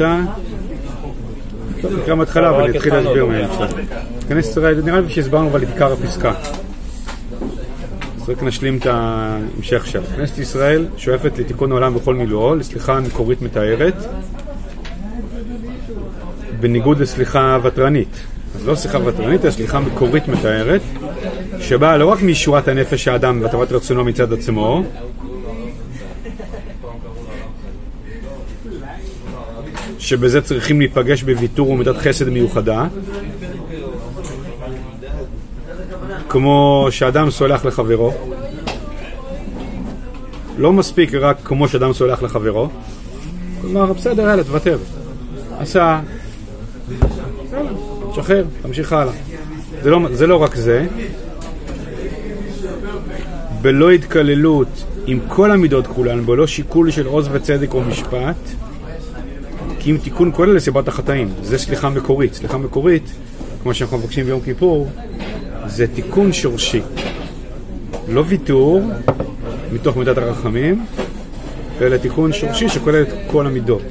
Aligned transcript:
נמצא... 0.00 0.20
טוב, 1.80 1.92
נקרא 2.02 2.14
מההתחלה 2.14 2.52
ואני 2.52 2.76
אתחיל 2.76 2.94
להסביר 2.94 3.26
מה 3.26 3.42
נמצא. 3.42 3.66
כנס 4.28 4.48
ישראל, 4.48 4.82
נראה 4.84 5.00
לי 5.00 5.10
שהסברנו 5.10 5.48
אבל 5.48 5.62
את 5.62 5.68
עיקר 5.68 5.92
הפסקה. 5.92 6.32
אז 8.16 8.30
רק 8.30 8.42
נשלים 8.42 8.78
את 8.78 8.86
ההמשך 8.86 9.86
שם. 9.86 10.00
כנסת 10.16 10.38
ישראל 10.38 10.86
שואפת 10.96 11.38
לתיקון 11.38 11.72
העולם 11.72 11.94
בכל 11.94 12.14
מילואו, 12.14 12.54
לסליחה 12.54 13.00
מקורית 13.00 13.42
מתארת, 13.42 13.94
בניגוד 16.60 17.00
לסליחה 17.00 17.58
ותרנית. 17.62 18.16
אז 18.56 18.66
לא 18.66 18.74
סליחה 18.74 18.98
ותרנית, 19.04 19.44
אלא 19.44 19.50
סליחה 19.50 19.80
מקורית 19.80 20.28
מתארת, 20.28 20.80
שבאה 21.60 21.96
לא 21.96 22.06
רק 22.06 22.22
מישורת 22.22 22.68
הנפש 22.68 23.08
האדם 23.08 23.38
והטבת 23.42 23.72
רצונו 23.72 24.04
מצד 24.04 24.32
עצמו, 24.32 24.82
שבזה 30.06 30.40
צריכים 30.42 30.78
להיפגש 30.78 31.22
בוויתור 31.22 31.70
ומידת 31.70 31.96
חסד 31.96 32.28
מיוחדה, 32.28 32.86
כמו 36.28 36.88
שאדם 36.90 37.30
סולח 37.30 37.64
לחברו. 37.64 38.12
לא 40.58 40.72
מספיק 40.72 41.14
רק 41.14 41.36
כמו 41.44 41.68
שאדם 41.68 41.92
סולח 41.92 42.22
לחברו, 42.22 42.68
כלומר, 43.60 43.92
בסדר, 43.92 44.22
יאללה, 44.22 44.44
תוותר. 44.44 44.78
עשה, 45.58 46.00
שחרר, 48.14 48.44
תמשיך 48.62 48.92
הלאה. 48.92 49.12
זה 49.82 49.90
לא, 49.90 50.00
זה 50.12 50.26
לא 50.26 50.42
רק 50.42 50.54
זה, 50.54 50.86
בלא 53.62 53.90
התקללות 53.90 54.84
עם 55.06 55.18
כל 55.28 55.50
המידות 55.50 55.86
כולן, 55.86 56.26
בלא 56.26 56.46
שיקול 56.46 56.90
של 56.90 57.06
עוז 57.06 57.28
וצדק 57.32 57.74
או 57.74 57.82
משפט, 57.82 58.36
כי 59.86 59.92
אם 59.92 59.96
תיקון 59.96 60.30
כולל 60.34 60.56
לסיבת 60.56 60.88
החטאים. 60.88 61.28
זה 61.42 61.58
סליחה 61.58 61.90
מקורית. 61.90 62.34
סליחה 62.34 62.58
מקורית, 62.58 63.12
כמו 63.62 63.74
שאנחנו 63.74 63.98
מבקשים 63.98 64.26
ביום 64.26 64.40
כיפור, 64.40 64.88
זה 65.66 65.86
תיקון 65.86 66.32
שורשי. 66.32 66.80
לא 68.08 68.24
ויתור 68.26 68.82
מתוך 69.72 69.96
מידת 69.96 70.18
הרחמים, 70.18 70.86
אלא 71.80 71.96
תיקון 71.96 72.32
שורשי 72.32 72.68
שכולל 72.68 73.02
את 73.02 73.08
כל 73.26 73.46
המידות. 73.46 73.82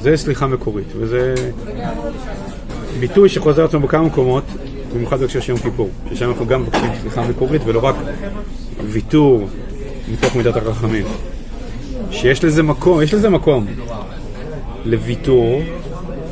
זה 0.00 0.16
סליחה 0.16 0.46
מקורית, 0.46 0.86
וזה 0.96 1.34
ביטוי 3.00 3.28
שחוזר 3.28 3.64
עצמו 3.64 3.80
בכמה 3.80 4.02
מקומות, 4.02 4.44
במיוחד 4.94 5.20
בהקשר 5.20 5.40
של 5.40 5.52
יום 5.52 5.60
כיפור, 5.60 5.90
ששם 6.10 6.28
אנחנו 6.30 6.46
גם 6.46 6.62
מבקשים 6.62 6.90
סליחה 7.00 7.22
מקורית 7.28 7.62
ולא 7.64 7.84
רק 7.84 7.96
ויתור 8.84 9.48
מתוך 10.12 10.36
מידת 10.36 10.56
הרחמים. 10.56 11.04
שיש 12.12 12.44
לזה 12.44 12.62
מקום, 12.62 13.02
יש 13.02 13.14
לזה 13.14 13.30
מקום 13.30 13.66
לוויתור 14.84 15.62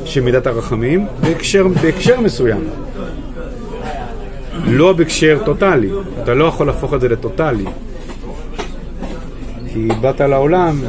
של 0.05 0.21
מידת 0.21 0.47
הרחמים 0.47 1.07
בהקשר, 1.21 1.67
בהקשר 1.81 2.19
מסוים. 2.19 2.69
לא 4.65 4.93
בהקשר 4.93 5.39
טוטאלי, 5.45 5.89
אתה 6.23 6.33
לא 6.33 6.45
יכול 6.45 6.67
להפוך 6.67 6.93
את 6.93 7.01
זה 7.01 7.09
לטוטאלי. 7.09 7.65
כי 9.73 9.87
באת 10.01 10.21
לעולם, 10.21 10.81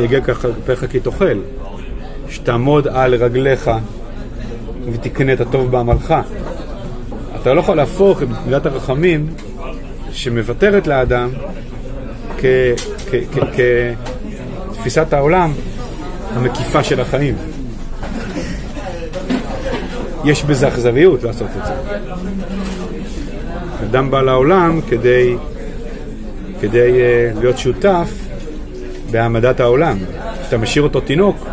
יגיע 0.00 0.20
כפיך 0.20 0.84
כי 0.90 1.00
תאכל. 1.00 1.38
שתעמוד 2.28 2.88
על 2.88 3.14
רגליך 3.14 3.70
ותקנה 4.92 5.32
את 5.32 5.40
הטוב 5.40 5.70
בעמלך. 5.70 6.14
אתה 7.42 7.54
לא 7.54 7.60
יכול 7.60 7.76
להפוך 7.76 8.22
את 8.22 8.28
מידת 8.46 8.66
הרחמים 8.66 9.26
שמוותרת 10.12 10.86
לאדם 10.86 11.28
כתפיסת 14.80 15.12
העולם 15.12 15.52
המקיפה 16.34 16.82
של 16.82 17.00
החיים. 17.00 17.34
יש 20.24 20.44
בזה 20.44 20.68
אכזריות 20.68 21.22
לעשות 21.22 21.48
את 21.58 21.66
זה. 21.66 21.72
אדם 23.90 24.10
בא 24.10 24.22
לעולם 24.22 24.80
כדי, 24.88 25.36
כדי 26.60 26.90
uh, 26.90 27.40
להיות 27.40 27.58
שותף 27.58 28.10
בהעמדת 29.10 29.60
העולם. 29.60 29.98
כשאתה 30.42 30.58
משאיר 30.58 30.84
אותו 30.84 31.00
תינוק, 31.00 31.46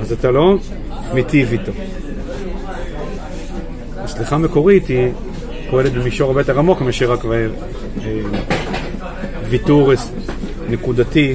אז 0.00 0.12
אתה 0.12 0.30
לא 0.30 0.56
מיטיב 1.14 1.52
איתו. 1.52 1.72
הסליחה 3.96 4.38
מקורית 4.38 4.86
היא 4.86 5.08
פועלת 5.70 5.92
במישור 5.92 6.28
הרבה 6.28 6.40
יותר 6.40 6.58
עמוק 6.58 6.80
מאשר 6.80 7.12
רק 7.12 7.24
אה, 7.24 7.46
ויתור 9.48 9.92
נקודתי 10.68 11.34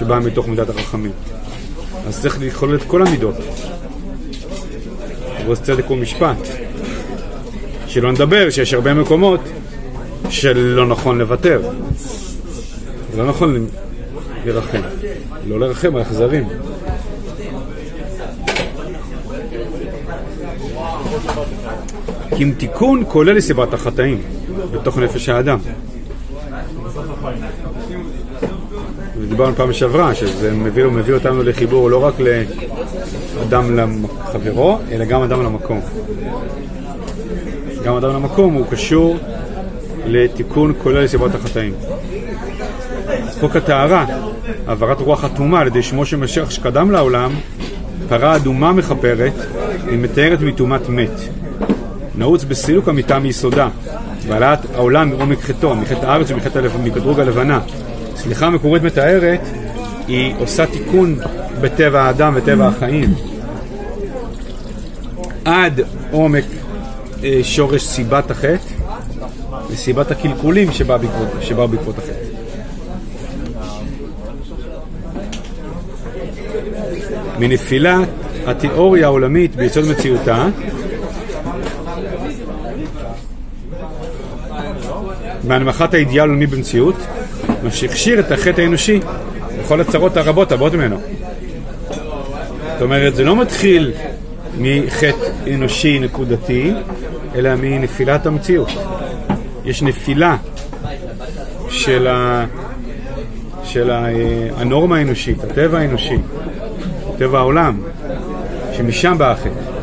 שבא 0.00 0.18
מתוך 0.18 0.48
מידת 0.48 0.68
הרחמים. 0.68 1.12
אז 2.06 2.20
צריך 2.20 2.38
לכלול 2.40 2.74
את 2.74 2.82
כל 2.82 3.06
המידות. 3.06 3.34
רוס 5.46 5.60
צדק 5.60 5.90
ומשפט. 5.90 6.36
שלא 7.86 8.12
נדבר 8.12 8.50
שיש 8.50 8.74
הרבה 8.74 8.94
מקומות 8.94 9.40
שלא 10.30 10.86
נכון 10.86 11.18
לוותר. 11.18 11.70
לא 13.16 13.26
נכון 13.26 13.66
לרחם. 14.44 14.80
לא 15.46 15.60
לרחם 15.60 15.96
על 15.96 16.02
אכזרים. 16.02 16.48
כי 22.36 22.44
אם 22.44 22.52
תיקון 22.56 23.04
כולל 23.08 23.36
לסיבת 23.36 23.74
החטאים 23.74 24.22
בתוך 24.72 24.98
נפש 24.98 25.28
האדם. 25.28 25.58
ודיברנו 29.40 29.56
פעם 29.56 29.72
שעברה, 29.72 30.14
שזה 30.14 30.52
מביא, 30.52 30.84
מביא 30.84 31.14
אותנו 31.14 31.42
לחיבור 31.42 31.90
לא 31.90 32.04
רק 32.04 32.14
לאדם 33.48 33.76
לחברו, 33.76 34.78
אלא 34.90 35.04
גם 35.04 35.22
אדם 35.22 35.42
למקום. 35.42 35.80
גם 37.84 37.96
אדם 37.96 38.14
למקום 38.14 38.54
הוא 38.54 38.66
קשור 38.70 39.16
לתיקון 40.06 40.72
כולל 40.82 41.04
לסיבות 41.04 41.34
החטאים. 41.34 41.72
חוק 43.40 43.56
הטהרה, 43.56 44.06
העברת 44.66 45.00
רוח 45.00 45.24
אטומה 45.24 45.60
על 45.60 45.66
ידי 45.66 45.82
שמו 45.82 46.06
של 46.06 46.16
משיח 46.16 46.50
שקדם 46.50 46.90
לעולם, 46.90 47.30
פרה 48.08 48.36
אדומה 48.36 48.72
מכפרת, 48.72 49.34
היא 49.90 49.98
מתארת 49.98 50.40
מטומאת 50.40 50.88
מת. 50.88 51.20
נעוץ 52.14 52.44
בסילוק 52.44 52.88
המיטה 52.88 53.18
מיסודה, 53.18 53.68
והעלאת 54.26 54.58
העולם 54.74 55.08
מעומק 55.08 55.40
חטאו, 55.40 55.74
מחטא 55.74 56.06
הארץ 56.06 56.30
ומקדרוג 56.74 57.20
הלבנה. 57.20 57.60
סליחה 58.22 58.50
מקורית 58.50 58.82
מתארת, 58.82 59.40
היא 60.08 60.34
עושה 60.38 60.66
תיקון 60.66 61.18
בטבע 61.60 62.02
האדם 62.02 62.32
וטבע 62.36 62.66
החיים. 62.66 63.14
עד 65.44 65.80
עומק 66.10 66.44
אה, 67.24 67.40
שורש 67.42 67.82
סיבת 67.82 68.30
החטא 68.30 68.56
וסיבת 69.70 70.10
הקלקולים 70.10 70.72
שבאו 70.72 70.98
בעקבות, 70.98 71.28
שבא 71.40 71.66
בעקבות 71.66 71.98
החטא. 71.98 72.12
מנפילת 77.38 78.08
התיאוריה 78.46 79.06
העולמית 79.06 79.56
ביסוד 79.56 79.84
מציאותה 79.84 80.48
מהנמכת 85.44 85.94
האידיאל 85.94 86.24
העולמי 86.24 86.46
במציאות, 86.46 86.96
מה 87.62 87.70
שהכשיר 87.70 88.20
את 88.20 88.32
החטא 88.32 88.60
האנושי 88.60 89.00
בכל 89.60 89.80
הצרות 89.80 90.16
הרבות 90.16 90.52
הבאות 90.52 90.74
ממנו. 90.74 90.96
זאת 92.72 92.82
אומרת, 92.82 93.14
זה 93.14 93.24
לא 93.24 93.36
מתחיל 93.36 93.92
מחטא 94.58 95.30
אנושי 95.54 95.98
נקודתי, 95.98 96.72
אלא 97.34 97.50
מנפילת 97.54 98.26
המציאות. 98.26 98.68
יש 99.64 99.82
נפילה 99.82 100.36
של, 101.68 102.06
ה... 102.06 102.46
של 103.64 103.90
ה... 103.90 104.06
הנורמה 104.56 104.98
האנושית, 104.98 105.44
הטבע 105.44 105.78
האנושי, 105.78 106.18
טבע 107.18 107.38
העולם, 107.38 107.80
שמשם 108.76 109.14
בא 109.18 109.30
החטא. 109.30 109.80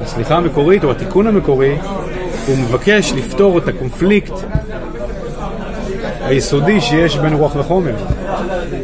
הסליחה 0.00 0.36
המקורית 0.36 0.84
או 0.84 0.90
התיקון 0.90 1.26
המקורי 1.26 1.76
הוא 2.46 2.58
מבקש 2.58 3.12
לפתור 3.12 3.58
את 3.58 3.68
הקונפליקט 3.68 4.32
היסודי 6.26 6.80
שיש 6.80 7.16
בין 7.16 7.32
רוח 7.32 7.56
וחומר, 7.56 7.94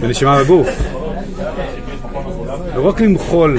בנשימה 0.00 0.42
וגוף. 0.42 0.68
לא 2.76 2.88
רק 2.88 3.00
למחול 3.00 3.58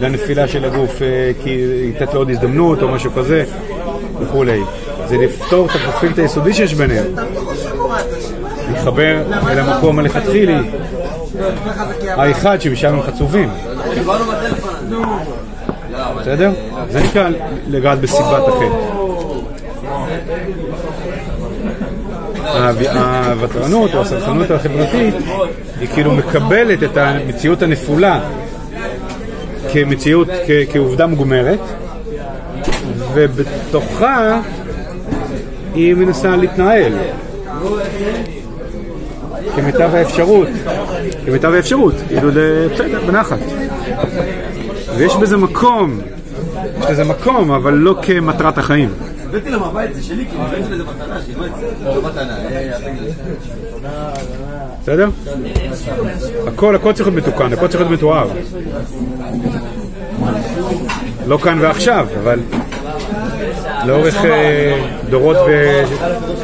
לנפילה 0.00 0.48
של 0.48 0.64
הגוף 0.64 1.02
אה, 1.02 1.30
כי 1.44 1.64
לתת 1.94 2.14
לו 2.14 2.20
עוד 2.20 2.30
הזדמנות 2.30 2.82
או 2.82 2.88
משהו 2.88 3.10
כזה 3.12 3.44
וכולי. 4.20 4.60
זה 5.08 5.16
לפתור 5.16 5.66
את 5.66 5.70
הקונפליקט 5.74 6.18
היסודי 6.18 6.52
שיש 6.52 6.74
ביניהם. 6.74 7.04
להתחבר 8.70 9.22
אל 9.48 9.58
המקום 9.58 9.98
הלכתחילי 9.98 10.56
האחד 12.08 12.60
שמשם 12.60 12.94
הם 12.94 13.02
חצובים. 13.02 13.48
בסדר? 16.20 16.50
זה 16.90 17.00
נקרא 17.02 17.28
לגעת 17.68 18.00
בסיבת 18.00 18.48
החטא. 18.48 19.01
הוותרנות 22.54 23.94
או 23.94 24.00
הסלחנות 24.00 24.50
החברתית 24.50 25.14
היא 25.80 25.88
כאילו 25.88 26.12
מקבלת 26.12 26.82
את 26.82 26.96
המציאות 26.96 27.62
הנפולה 27.62 28.20
כמציאות, 29.72 30.28
כעובדה 30.72 31.06
מוגמרת 31.06 31.60
ובתוכה 33.14 34.40
היא 35.74 35.94
מנסה 35.94 36.36
להתנהל 36.36 36.92
כמיטב 39.56 39.94
האפשרות, 39.94 40.48
כמיטב 41.26 41.52
האפשרות, 41.52 41.94
כאילו 42.08 42.30
בסדר, 42.74 43.00
בנחת. 43.06 43.38
ויש 44.96 45.16
בזה 45.16 45.36
מקום, 45.36 46.00
יש 46.80 46.90
לזה 46.90 47.04
מקום, 47.04 47.50
אבל 47.50 47.74
לא 47.74 47.94
כמטרת 48.02 48.58
החיים. 48.58 48.88
הבאתי 49.32 49.50
לו 49.50 49.60
מהבית, 49.60 49.94
זה 49.94 50.02
שלי, 50.02 50.24
כי 50.30 50.36
הבן 50.38 50.64
שלי 50.66 50.76
זה 50.76 50.84
מתנה, 50.84 51.16
שילמד, 51.26 51.48
לא 51.84 52.02
מתנה. 52.02 52.36
בסדר? 54.82 55.08
הכל, 56.46 56.76
הכל 56.76 56.92
צריך 56.92 57.08
להיות 57.08 57.26
מתוקן, 57.26 57.52
הכל 57.52 57.68
צריך 57.68 57.80
להיות 57.80 57.92
מתואר. 57.92 58.28
לא 61.26 61.38
כאן 61.38 61.58
ועכשיו, 61.60 62.06
אבל 62.22 62.40
לאורך 63.86 64.24
אה, 64.24 64.80
דורות 65.10 65.36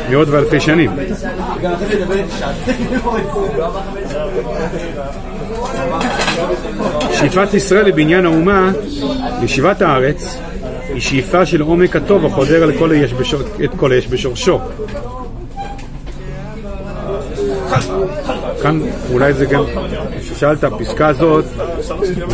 ומאות 0.09 0.29
ואלפי 0.29 0.61
שנים. 0.61 0.91
שאיפת 7.13 7.55
ישראל 7.55 7.87
לבניין 7.87 8.25
האומה, 8.25 8.71
לישיבת 9.41 9.83
הארץ, 9.83 10.39
היא 10.99 11.05
שאיפה 11.05 11.47
של 11.47 11.61
עומק 11.61 11.97
הטוב 11.97 12.27
החודר 12.27 12.67
לכל 12.67 12.91
היש 12.91 13.13
בשור, 13.13 13.41
את 13.65 13.71
כל 13.77 13.93
היש 13.93 14.09
בשורשו. 14.09 14.59
כאן 18.63 18.81
אולי 19.13 19.33
זה 19.33 19.47
גם, 19.47 19.65
כששאלת, 20.21 20.65
הפסקה 20.65 21.07
הזאת 21.07 21.45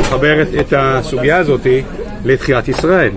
מחברת 0.00 0.48
את 0.60 0.72
הסוגיה 0.76 1.38
הזאת 1.38 1.66
לתחיית 2.24 2.68
ישראל. 2.68 3.10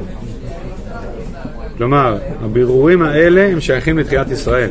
כלומר, 1.78 2.18
הבירורים 2.42 3.02
האלה 3.02 3.48
הם 3.52 3.60
שייכים 3.60 3.98
לתחיית 3.98 4.32
ישראל. 4.32 4.70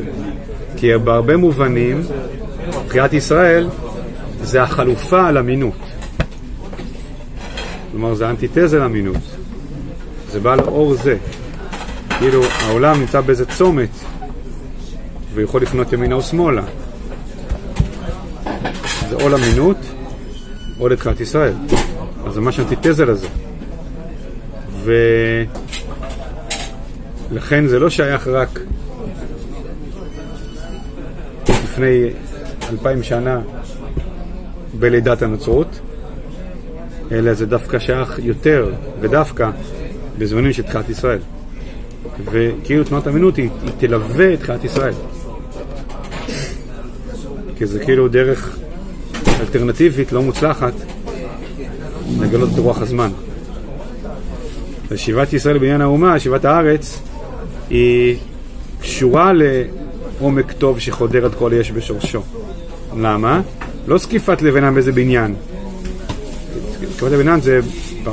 כי 0.75 0.97
בהרבה 0.97 1.37
מובנים, 1.37 2.01
תחיית 2.87 3.13
ישראל 3.13 3.67
זה 4.41 4.63
החלופה 4.63 5.31
לאמינות. 5.31 5.73
כלומר, 7.91 8.13
זה 8.13 8.29
אנטיתזה 8.29 8.79
לאמינות. 8.79 9.36
זה 10.31 10.39
בא 10.39 10.55
לאור 10.55 10.93
זה. 10.93 11.17
כאילו, 12.19 12.43
העולם 12.43 12.99
נמצא 12.99 13.21
באיזה 13.21 13.45
צומת, 13.45 13.89
ויכול 15.33 15.61
לפנות 15.61 15.93
ימינה 15.93 16.15
או 16.15 16.21
שמאלה. 16.21 16.63
זה 19.09 19.15
או 19.15 19.29
לאמינות, 19.29 19.77
או 20.79 20.87
לתחיית 20.87 21.19
ישראל. 21.19 21.53
אז 22.25 22.33
זה 22.33 22.41
ממש 22.41 22.59
אנטיתזה 22.59 23.05
לזה. 23.05 23.27
ולכן 27.31 27.67
זה 27.67 27.79
לא 27.79 27.89
שייך 27.89 28.27
רק 28.27 28.59
לפני 31.49 32.09
אלפיים 32.69 33.03
שנה 33.03 33.41
בלידת 34.79 35.21
הנצרות, 35.21 35.79
אלא 37.11 37.33
זה 37.33 37.45
דווקא 37.45 37.79
שייך 37.79 38.19
יותר 38.23 38.71
ודווקא 38.99 39.49
בזמנים 40.17 40.53
של 40.53 40.63
תחילת 40.63 40.89
ישראל. 40.89 41.19
וכאילו 42.25 42.83
תנועת 42.83 43.07
אמינות 43.07 43.35
היא, 43.35 43.49
היא 43.63 43.71
תלווה 43.77 44.33
את 44.33 44.39
תחילת 44.39 44.63
ישראל. 44.63 44.93
כי 47.57 47.65
זה 47.65 47.79
כאילו 47.79 48.07
דרך 48.07 48.57
אלטרנטיבית 49.39 50.11
לא 50.11 50.21
מוצלחת 50.21 50.73
לגלות 52.19 52.49
את 52.53 52.59
רוח 52.59 52.81
הזמן. 52.81 53.09
ושיבת 54.89 55.33
ישראל 55.33 55.57
בעניין 55.57 55.81
האומה, 55.81 56.19
שיבת 56.19 56.45
הארץ, 56.45 56.99
היא 57.69 58.17
קשורה 58.81 59.31
לעומק 59.33 60.51
טוב 60.51 60.79
שחודר 60.79 61.25
עד 61.25 61.35
כל 61.35 61.51
יש 61.53 61.71
בשורשו. 61.71 62.21
למה? 62.97 63.41
לא 63.87 63.97
זקיפת 63.97 64.41
לבנה 64.41 64.71
באיזה 64.71 64.91
בניין. 64.91 65.35
זקיפת 66.71 67.11
לבנה 67.11 67.39
זה 67.39 67.59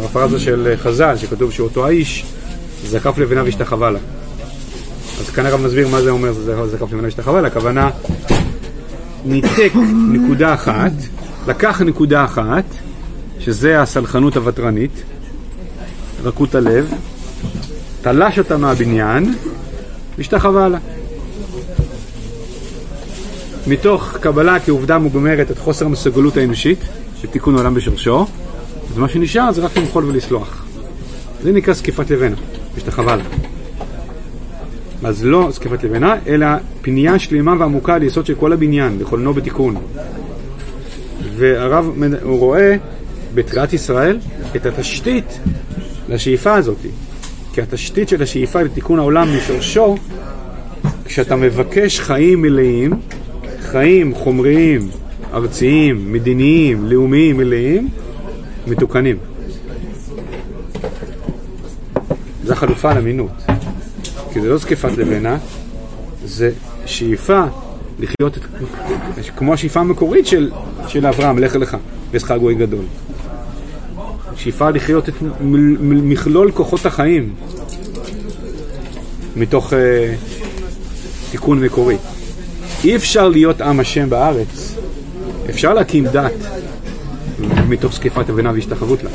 פרפרזה 0.00 0.41
של 0.41 0.75
חז"ל, 0.76 1.17
שכתוב 1.17 1.52
שאותו 1.52 1.87
האיש 1.87 2.25
זקף 2.87 3.19
לבנה 3.19 3.43
והשתחווה 3.43 3.91
לה. 3.91 3.99
אז 5.20 5.31
כאן 5.31 5.46
הרב 5.46 5.61
מסביר 5.61 5.88
מה 5.88 6.02
זה 6.02 6.11
אומר 6.11 6.32
זקף 6.67 6.93
לבנה 6.93 7.02
והשתחווה 7.02 7.41
לה, 7.41 7.49
הכוונה 7.49 7.91
ניתק 9.25 9.73
נקודה 10.12 10.55
אחת, 10.55 10.93
לקח 11.46 11.81
נקודה 11.81 12.25
אחת, 12.25 12.64
שזה 13.38 13.82
הסלחנות 13.82 14.37
הוותרנית, 14.37 15.02
רכות 16.25 16.55
הלב, 16.55 16.94
תלש 18.02 18.38
אותה 18.38 18.56
מהבניין 18.56 19.35
והשתחווה 20.19 20.69
לה. 20.69 20.79
מתוך 23.67 24.17
קבלה 24.20 24.61
כעובדה 24.61 24.99
מוגמרת 24.99 25.50
את 25.50 25.58
חוסר 25.58 25.87
המסוגלות 25.87 26.37
האנושית 26.37 26.79
של 27.20 27.29
תיקון 27.29 27.55
העולם 27.55 27.75
בשורשו, 27.75 28.26
אז 28.90 28.98
מה 28.98 29.08
שנשאר 29.08 29.52
זה 29.52 29.62
רק 29.62 29.76
למחול 29.76 30.04
ולסלוח. 30.04 30.64
זה 31.42 31.52
נקרא 31.52 31.75
זקיפת 31.75 32.10
לבנה, 32.10 32.36
השתחווה 32.76 33.16
לה. 33.16 33.25
אז 35.04 35.25
לא 35.25 35.50
זקיפת 35.50 35.84
לבנה, 35.84 36.14
אלא 36.26 36.46
פנייה 36.82 37.19
שלמה 37.19 37.54
ועמוקה 37.58 37.98
ליסוד 37.98 38.26
של 38.26 38.34
כל 38.34 38.52
הבניין, 38.52 38.98
לכוננו 39.00 39.34
בתיקון. 39.34 39.76
והרב 41.36 41.90
הוא 42.22 42.38
רואה 42.38 42.76
בתחילת 43.34 43.72
ישראל 43.72 44.19
את 44.56 44.66
התשתית 44.66 45.38
לשאיפה 46.08 46.54
הזאת. 46.54 46.76
כי 47.52 47.62
התשתית 47.62 48.08
של 48.08 48.22
השאיפה 48.22 48.62
לתיקון 48.62 48.98
העולם 48.98 49.28
משורשו, 49.37 49.96
כשאתה 51.04 51.37
מבקש 51.37 52.00
חיים 52.00 52.42
מלאים, 52.42 52.92
חיים 53.60 54.14
חומריים, 54.14 54.88
ארציים, 55.32 56.12
מדיניים, 56.12 56.87
לאומיים 56.87 57.37
מלאים, 57.37 57.88
מתוקנים. 58.66 59.16
זו 62.44 62.52
החלופה 62.52 62.94
לאמינות. 62.94 63.31
כי 64.32 64.40
זה 64.40 64.49
לא 64.49 64.58
זקיפת 64.58 64.96
לבנה, 64.96 65.38
זה 66.25 66.50
שאיפה 66.87 67.44
לחיות 67.99 68.38
את... 68.38 68.42
כמו 69.37 69.54
השאיפה 69.54 69.80
המקורית 69.80 70.26
של, 70.26 70.50
של 70.88 71.06
אברהם, 71.06 71.38
לך 71.38 71.56
לך, 71.56 71.76
ויש 72.11 72.23
לך 72.23 72.35
גוי 72.40 72.54
גדול. 72.54 72.85
שאיפה 74.37 74.71
לחיות 74.71 75.09
את 75.09 75.14
מכלול 75.80 76.50
כוחות 76.50 76.87
החיים 76.87 77.35
מתוך 79.37 79.73
uh, 79.73 79.76
תיקון 81.30 81.61
מקורי. 81.61 81.97
אי 82.85 82.97
אפשר 82.97 83.28
להיות 83.28 83.61
עם 83.61 83.80
השם 83.80 84.11
בארץ, 84.11 84.75
אפשר 85.50 85.75
להקים 85.75 86.06
דת 86.06 86.33
מתוך 87.68 87.94
זקיפת 87.94 88.28
הבנה 88.28 88.52
והשתחוות 88.52 89.02
לה. 89.02 89.11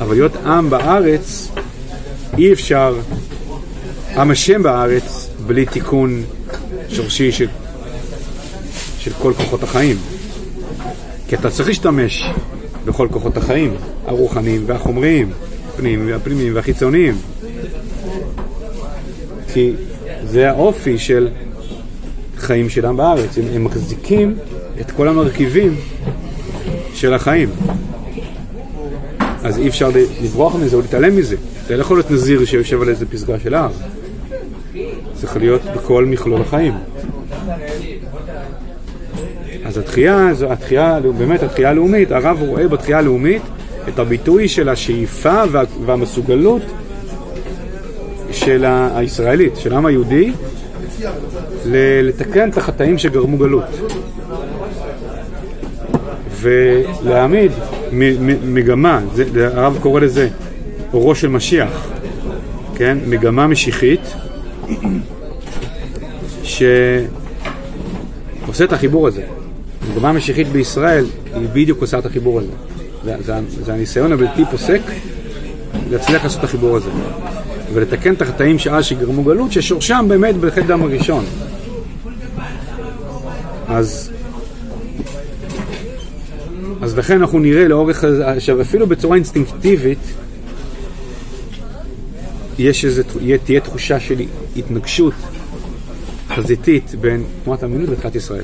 אבל 0.00 0.14
להיות 0.14 0.36
עם 0.36 0.70
בארץ, 0.70 1.48
אי 2.38 2.52
אפשר 2.52 2.96
עם 4.16 4.30
השם 4.30 4.62
בארץ 4.62 5.30
בלי 5.46 5.66
תיקון 5.66 6.22
שורשי 6.88 7.32
של, 7.32 7.48
של 8.98 9.12
כל 9.18 9.32
כוחות 9.36 9.62
החיים. 9.62 9.96
כי 11.28 11.36
אתה 11.36 11.50
צריך 11.50 11.68
להשתמש 11.68 12.22
בכל 12.84 13.08
כוחות 13.10 13.36
החיים, 13.36 13.74
הרוחניים 14.06 14.64
והחומריים, 14.66 15.30
הפנימיים 15.68 16.08
והפנימיים 16.12 16.54
והחיצוניים. 16.54 17.14
כי 19.52 19.72
זה 20.24 20.50
האופי 20.50 20.98
של 20.98 21.28
חיים 22.38 22.68
של 22.68 22.86
עם 22.86 22.96
בארץ, 22.96 23.38
הם, 23.38 23.44
הם 23.54 23.64
מחזיקים 23.64 24.34
את 24.80 24.90
כל 24.90 25.08
המרכיבים 25.08 25.76
של 26.98 27.14
החיים. 27.14 27.48
אז 29.44 29.58
אי 29.58 29.68
אפשר 29.68 29.90
לברוח 30.22 30.54
מזה 30.54 30.76
או 30.76 30.80
להתעלם 30.80 31.16
מזה. 31.16 31.36
אתה 31.66 31.76
לא 31.76 31.80
יכול 31.80 31.96
להיות 31.96 32.10
נזיר 32.10 32.44
שיושב 32.44 32.82
על 32.82 32.88
איזה 32.88 33.06
פסגה 33.06 33.40
של 33.40 33.54
הר. 33.54 33.70
צריך 35.14 35.36
להיות 35.36 35.62
בכל 35.76 36.04
מכלול 36.04 36.40
החיים. 36.40 36.74
אז 39.64 39.78
התחייה, 39.78 40.32
התחייה, 40.50 41.00
באמת 41.18 41.42
התחייה 41.42 41.70
הלאומית, 41.70 42.12
הרב 42.12 42.38
רואה 42.40 42.68
בתחייה 42.68 42.98
הלאומית 42.98 43.42
את 43.88 43.98
הביטוי 43.98 44.48
של 44.48 44.68
השאיפה 44.68 45.42
וה, 45.50 45.62
והמסוגלות 45.86 46.62
של 48.30 48.64
הישראלית, 48.94 49.56
של 49.56 49.72
העם 49.72 49.86
היהודי, 49.86 50.32
לתקן 52.02 52.50
את 52.50 52.56
החטאים 52.58 52.98
שגרמו 52.98 53.38
גלות. 53.38 53.64
ולהעמיד 56.40 57.52
מגמה, 58.44 59.00
זה, 59.14 59.48
הרב 59.54 59.78
קורא 59.82 60.00
לזה 60.00 60.28
אורו 60.92 61.14
של 61.14 61.28
משיח, 61.28 61.88
כן? 62.74 62.98
מגמה 63.06 63.46
משיחית, 63.46 64.00
ש... 66.42 66.62
עושה 68.46 68.64
את 68.64 68.72
החיבור 68.72 69.06
הזה. 69.06 69.22
המגמה 69.88 70.08
המשיחית 70.08 70.46
בישראל 70.48 71.04
היא 71.34 71.48
בדיוק 71.52 71.80
עושה 71.80 71.98
את 71.98 72.06
החיבור 72.06 72.40
הזה. 72.40 72.52
זה, 73.04 73.14
זה, 73.20 73.34
זה 73.64 73.72
הניסיון 73.72 74.12
הבלתי 74.12 74.42
פוסק 74.50 74.80
להצליח 75.90 76.24
לעשות 76.24 76.38
את 76.38 76.44
החיבור 76.44 76.76
הזה. 76.76 76.90
ולתקן 77.74 78.14
את 78.14 78.22
החטאים 78.22 78.58
שאז 78.58 78.84
שגרמו 78.84 79.24
גלות, 79.24 79.52
ששורשם 79.52 80.06
באמת 80.08 80.36
בחטא 80.36 80.66
דם 80.66 80.82
הראשון. 80.82 81.24
אז, 83.68 84.12
לכן 86.98 87.20
אנחנו 87.20 87.38
נראה 87.38 87.68
לאורך, 87.68 88.04
עכשיו 88.04 88.60
אפילו 88.60 88.86
בצורה 88.86 89.16
אינסטינקטיבית, 89.16 89.98
יש 92.58 92.84
איזה, 92.84 93.02
תהיה 93.44 93.60
תחושה 93.60 94.00
של 94.00 94.14
התנגשות 94.56 95.14
חזיתית 96.28 96.94
בין 97.00 97.24
תנועת 97.44 97.62
המינות 97.62 97.88
לתחילת 97.88 98.14
ישראל. 98.14 98.42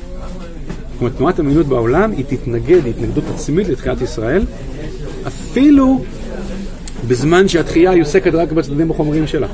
זאת 0.92 1.00
אומרת, 1.00 1.16
תנועת 1.16 1.38
המינות 1.38 1.66
בעולם 1.66 2.12
היא 2.12 2.24
תתנגד, 2.24 2.86
התנגדות 2.86 3.24
עצמית 3.34 3.68
לתחילת 3.68 4.00
ישראל, 4.00 4.44
אפילו 5.26 6.04
בזמן 7.08 7.48
שהתחייה 7.48 7.90
היא 7.90 8.02
עוסקת 8.02 8.34
רק 8.34 8.52
בצדדים 8.52 8.90
החומריים 8.90 9.26
שלה. 9.26 9.48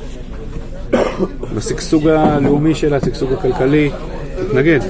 בשגשוג 1.56 2.08
הלאומי 2.08 2.74
שלה, 2.74 2.96
השגשוג 2.96 3.32
הכלכלי, 3.32 3.90
תתנגד. 4.48 4.80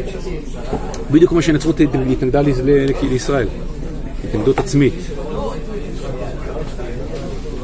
בדיוק 1.11 1.31
כמו 1.31 1.43
שהנצרות 1.43 1.81
התנגדה 2.11 2.41
לישראל, 3.03 3.47
התנגדות 4.31 4.59
עצמית. 4.59 4.95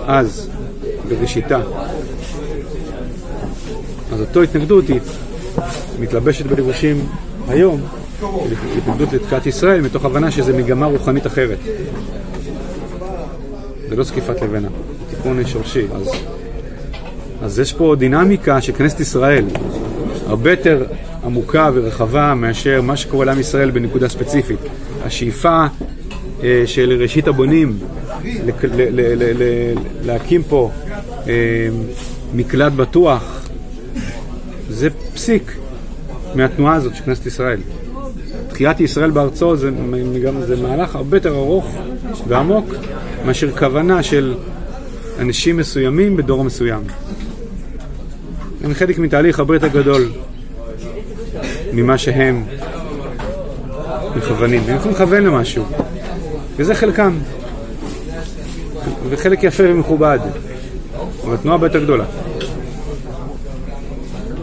אז, 0.06 0.50
בראשיתה. 1.08 1.60
אז 4.12 4.20
אותו 4.20 4.42
התנגדות 4.42 4.88
היא 4.88 5.00
מתלבשת 6.00 6.46
בלבושים 6.46 7.06
היום, 7.48 7.80
התנגדות 8.76 9.12
לתקעת 9.12 9.46
ישראל, 9.46 9.80
מתוך 9.80 10.04
הבנה 10.04 10.30
שזו 10.30 10.52
מגמה 10.54 10.86
רוחנית 10.86 11.26
אחרת. 11.26 11.58
זה 13.88 13.96
לא 13.96 14.04
זקיפת 14.04 14.42
לבנה, 14.42 14.68
תיקון 15.10 15.46
שורשי. 15.46 15.86
אז, 15.94 16.10
אז 17.42 17.58
יש 17.58 17.72
פה 17.72 17.94
דינמיקה 17.98 18.60
של 18.60 18.72
כנסת 18.72 19.00
ישראל, 19.00 19.44
הרבה 20.26 20.50
יותר 20.50 20.84
עמוקה 21.24 21.70
ורחבה 21.74 22.34
מאשר 22.34 22.82
מה 22.82 22.96
שקורה 22.96 23.24
לעם 23.24 23.40
ישראל 23.40 23.70
בנקודה 23.70 24.08
ספציפית. 24.08 24.58
השאיפה 25.04 25.66
של 26.66 26.96
ראשית 27.00 27.28
הבונים 27.28 27.78
להקים 30.04 30.42
פה 30.42 30.70
אה, 31.28 31.68
מקלט 32.34 32.72
בטוח, 32.72 33.48
זה 34.70 34.88
פסיק 35.14 35.56
מהתנועה 36.34 36.74
הזאת 36.74 36.96
של 36.96 37.04
כנסת 37.04 37.26
ישראל. 37.26 37.60
תחיית 38.48 38.80
ישראל 38.80 39.10
בארצו 39.10 39.56
זה, 39.56 39.70
זה 40.46 40.56
מהלך 40.56 40.96
הרבה 40.96 41.16
יותר 41.16 41.34
ארוך 41.36 41.76
ועמוק 42.28 42.74
מאשר 43.26 43.56
כוונה 43.56 44.02
של 44.02 44.34
אנשים 45.18 45.56
מסוימים 45.56 46.16
בדור 46.16 46.44
מסוים. 46.44 46.82
הם 48.64 48.74
חלק 48.74 48.98
מתהליך 48.98 49.38
הרבה 49.38 49.56
יותר 49.56 49.68
גדול 49.68 50.08
ממה 51.72 51.98
שהם 51.98 52.44
מכוונים. 54.16 54.62
הם 54.68 54.76
יכולים 54.76 54.96
לכוון 54.96 55.24
למשהו, 55.24 55.64
וזה 56.56 56.74
חלקם. 56.74 57.18
וחלק 59.08 59.42
יפה 59.42 59.62
ומכובד, 59.66 60.18
אבל 61.24 61.36
תנועה 61.36 61.58
הרבה 61.62 61.68
גדולה. 61.68 62.04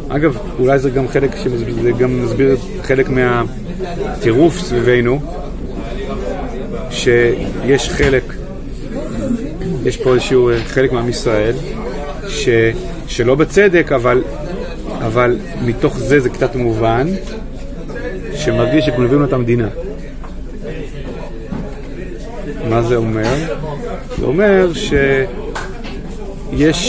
אגב, 0.09 0.37
אולי 0.59 0.79
זה 0.79 0.89
גם 0.89 1.07
חלק, 1.07 1.31
זה 1.83 1.91
גם 1.91 2.23
מסביר 2.23 2.57
חלק 2.81 3.09
מהטירוף 3.09 4.59
סביבנו, 4.59 5.19
שיש 6.89 7.89
חלק 7.89 8.23
יש 9.85 9.97
פה 9.97 10.13
איזשהו 10.13 10.49
אה, 10.49 10.63
חלק 10.63 10.91
מעם 10.91 11.09
ישראל, 11.09 11.53
ש, 12.27 12.49
שלא 13.07 13.35
בצדק, 13.35 13.91
אבל, 13.91 14.23
אבל 14.87 15.37
מתוך 15.65 15.97
זה 15.97 16.19
זה 16.19 16.29
קצת 16.29 16.55
מובן, 16.55 17.07
שמרגיש 18.35 18.85
שגונבים 18.85 19.19
לו 19.19 19.25
את 19.25 19.33
המדינה. 19.33 19.67
מה 22.69 22.81
זה 22.81 22.95
אומר? 22.95 23.35
זה 24.17 24.25
אומר 24.25 24.73
שיש 24.73 24.97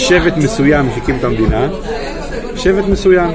שבט 0.08 0.36
מסוים 0.36 0.90
שהקים 0.94 1.16
את 1.16 1.24
המדינה, 1.24 1.68
שבט 2.56 2.84
מסוים. 2.84 3.30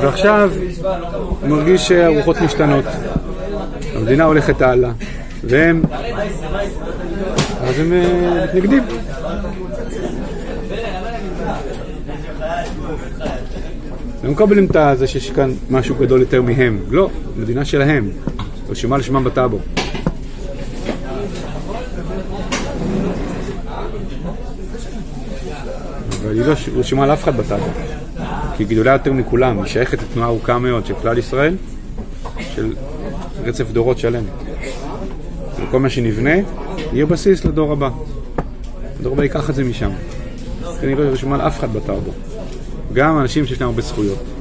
ועכשיו 0.00 0.50
הוא 1.40 1.48
מרגיש 1.48 1.88
שהרוחות 1.88 2.36
משתנות, 2.40 2.84
המדינה 3.94 4.24
הולכת 4.24 4.62
הלאה. 4.62 4.90
והם, 5.44 5.82
אז 7.60 7.78
הם 7.78 7.92
אה, 7.92 8.44
מתנגדים. 8.44 8.82
לא 14.24 14.30
מקבלים 14.30 14.66
את 14.66 14.98
זה 14.98 15.06
שיש 15.06 15.30
כאן 15.30 15.50
משהו 15.70 15.94
גדול 15.94 16.20
יותר 16.20 16.42
מהם. 16.42 16.78
לא, 16.90 17.10
מדינה 17.36 17.64
שלהם. 17.64 18.10
רשומה 18.70 18.98
לשמם 18.98 19.24
בטאבו. 19.24 19.58
אבל 26.22 26.32
היא 26.34 26.42
לא 26.42 26.54
רשומה 26.76 27.06
לאף 27.06 27.24
אחד 27.24 27.36
בטאבו. 27.36 27.66
כי 28.56 28.62
היא 28.62 28.68
גדולה 28.68 28.92
יותר 28.92 29.12
מכולם. 29.12 29.58
היא 29.58 29.66
שייכת 29.66 30.02
לתנועה 30.02 30.28
ארוכה 30.28 30.58
מאוד 30.58 30.86
של 30.86 30.94
כלל 31.02 31.18
ישראל, 31.18 31.56
של 32.54 32.74
רצף 33.44 33.70
דורות 33.70 33.98
שלם. 33.98 34.24
וכל 35.56 35.80
מה 35.80 35.90
שנבנה 35.90 36.34
יהיה 36.92 37.06
בסיס 37.06 37.44
לדור 37.44 37.72
הבא. 37.72 37.90
הדור 39.00 39.12
הבא 39.12 39.22
ייקח 39.22 39.50
את 39.50 39.54
זה 39.54 39.64
משם. 39.64 39.90
אני 40.82 40.94
לא 40.94 41.02
רשומה 41.02 41.34
על 41.34 41.40
אף 41.40 41.58
אחד 41.58 41.72
בטאבו. 41.72 42.10
גם 42.92 43.20
אנשים 43.20 43.46
שיש 43.46 43.60
להם 43.60 43.70
הרבה 43.70 43.82
זכויות. 43.82 44.39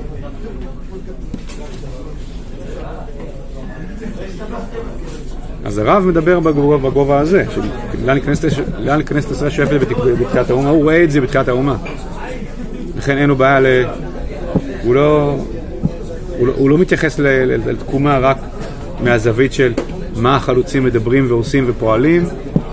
אז 5.66 5.78
הרב 5.78 6.04
מדבר 6.06 6.40
בגובה, 6.40 6.90
בגובה 6.90 7.20
הזה, 7.20 7.44
לאן 8.80 9.04
כנסת 9.06 9.32
ישראל 9.32 9.50
שואפת 9.50 9.80
בתחילת 10.22 10.50
האומה, 10.50 10.70
הוא 10.70 10.84
רואה 10.84 11.04
את 11.04 11.12
זה 11.12 11.22
בתחילת 11.22 11.48
האומה. 11.48 11.76
לכן 12.98 13.18
אין 13.18 13.30
לו 13.30 13.36
בעיה 13.36 13.60
ל... 13.60 13.66
הוא 14.84 14.96
לא, 14.96 15.38
הוא 16.38 16.48
לא, 16.48 16.54
הוא 16.58 16.70
לא 16.70 16.78
מתייחס 16.78 17.20
לתקומה 17.20 18.20
רק 18.20 18.38
מהזווית 19.04 19.54
של 19.54 19.74
מה 20.16 20.36
החלוצים 20.36 20.84
מדברים 20.84 21.26
ועושים 21.28 21.64
ופועלים, 21.68 22.24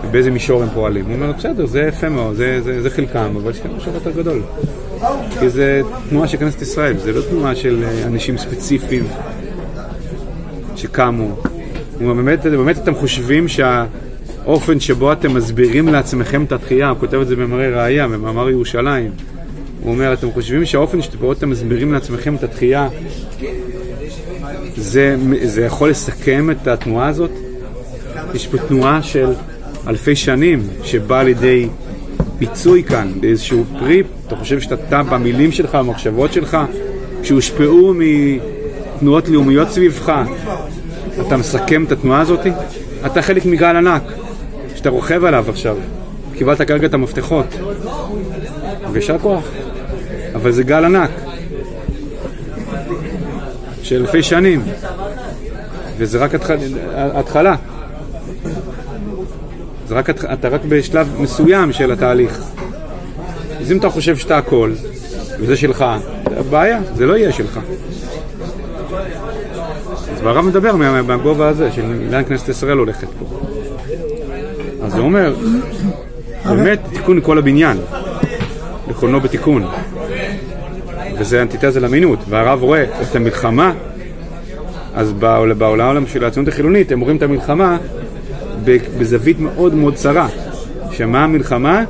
ובאיזה 0.04 0.30
מישור 0.30 0.62
הם 0.62 0.68
פועלים. 0.74 1.04
הוא 1.04 1.14
אומר, 1.14 1.32
בסדר, 1.32 1.66
זה 1.66 1.80
יפה 1.80 2.08
מאוד, 2.08 2.34
זה, 2.34 2.60
זה, 2.64 2.82
זה 2.82 2.90
חלקם, 2.90 3.36
אבל 3.36 3.50
יש 3.50 3.60
כאן 3.60 3.70
משהו 3.76 3.92
יותר 3.94 4.10
גדול. 4.10 4.42
כי 5.40 5.48
זה 5.48 5.82
תנועה 6.08 6.28
של 6.28 6.38
כנסת 6.38 6.62
ישראל, 6.62 6.96
זה 6.98 7.12
לא 7.12 7.20
תנועה 7.30 7.54
של 7.54 7.84
אה, 7.84 8.06
אנשים 8.06 8.38
ספציפיים 8.38 9.06
שקמו. 10.76 11.36
באמת, 12.00 12.42
באמת 12.46 12.78
אתם 12.78 12.94
חושבים 12.94 13.48
שהאופן 13.48 14.80
שבו 14.80 15.12
אתם 15.12 15.34
מסבירים 15.34 15.88
לעצמכם 15.88 16.44
את 16.44 16.52
התחייה, 16.52 16.88
הוא 16.88 16.98
כותב 16.98 17.20
את 17.20 17.28
זה 17.28 17.36
במראה 17.36 17.68
ראייה, 17.68 18.08
במאמר 18.08 18.50
ירושלים. 18.50 19.10
הוא 19.80 19.92
אומר, 19.92 20.12
אתם 20.12 20.30
חושבים 20.32 20.64
שהאופן 20.64 21.02
שבו 21.02 21.32
אתם 21.32 21.50
מסבירים 21.50 21.92
לעצמכם 21.92 22.34
את 22.34 22.42
התחייה 22.42 22.88
זה, 24.76 25.16
זה 25.42 25.64
יכול 25.64 25.90
לסכם 25.90 26.50
את 26.50 26.68
התנועה 26.68 27.08
הזאת? 27.08 27.30
יש 28.34 28.46
פה 28.46 28.58
תנועה 28.58 29.02
של 29.02 29.32
אלפי 29.86 30.16
שנים 30.16 30.62
שבאה 30.82 31.22
לידי 31.22 31.68
פיצוי 32.38 32.82
כאן, 32.82 33.12
באיזשהו 33.20 33.64
פרי, 33.78 34.02
אתה 34.26 34.36
חושב 34.36 34.60
שאתה 34.60 35.02
במילים 35.02 35.52
שלך, 35.52 35.74
במחשבות 35.74 36.32
שלך, 36.32 36.58
שהושפעו 37.22 37.94
מתנועות 38.96 39.28
לאומיות 39.28 39.68
סביבך, 39.68 40.12
אתה 41.26 41.36
מסכם 41.36 41.84
את 41.84 41.92
התנועה 41.92 42.20
הזאת? 42.20 42.40
אתה 43.06 43.22
חלק 43.22 43.44
מגל 43.46 43.76
ענק, 43.76 44.02
שאתה 44.74 44.90
רוכב 44.90 45.24
עליו 45.24 45.44
עכשיו. 45.48 45.76
קיבלת 46.34 46.62
כרגע 46.62 46.86
את 46.86 46.94
המפתחות. 46.94 47.46
ויישר 48.92 49.18
כוח. 49.18 49.44
אבל 50.34 50.52
זה 50.52 50.62
גל 50.62 50.84
ענק. 50.84 51.10
של 53.82 54.00
אלפי 54.00 54.22
שנים, 54.22 54.62
וזה 55.98 56.18
רק 56.18 56.30
התחלה. 56.94 57.54
זה 59.88 59.94
רק, 59.94 60.10
אתה 60.10 60.48
רק 60.48 60.60
בשלב 60.68 61.16
מסוים 61.18 61.72
של 61.72 61.92
התהליך. 61.92 62.42
אז 63.60 63.72
אם 63.72 63.78
אתה 63.78 63.90
חושב 63.90 64.16
שאתה 64.16 64.38
הכל, 64.38 64.72
וזה 65.40 65.56
שלך, 65.56 65.84
בעיה, 66.50 66.78
זה 66.94 67.06
לא 67.06 67.16
יהיה 67.16 67.32
שלך. 67.32 67.60
אז 70.16 70.22
הרב 70.22 70.44
מדבר 70.44 70.76
מהגובה 70.76 71.48
הזה, 71.48 71.72
של 71.72 71.82
לאן 72.10 72.24
כנסת 72.24 72.48
ישראל 72.48 72.78
הולכת 72.78 73.08
פה. 73.18 73.40
אז 74.82 74.94
הוא 74.94 75.04
אומר, 75.04 75.34
באמת 76.44 76.80
תיקון 76.92 77.20
כל 77.22 77.38
הבניין, 77.38 77.76
לכונו 78.88 79.20
בתיקון. 79.20 79.66
וזה 81.18 81.42
אנטיתזה 81.42 81.80
למינות, 81.80 82.18
והרב 82.28 82.62
רואה 82.62 82.84
את 83.02 83.16
המלחמה, 83.16 83.72
אז 84.94 85.12
בעולם 85.58 86.06
של 86.06 86.24
הציונות 86.24 86.52
החילונית 86.52 86.92
הם 86.92 87.00
רואים 87.00 87.16
את 87.16 87.22
המלחמה 87.22 87.78
בזווית 88.98 89.40
מאוד 89.40 89.74
מאוד 89.74 89.94
צרה. 89.94 90.28
שמה 90.92 91.24
המלחמה? 91.24 91.84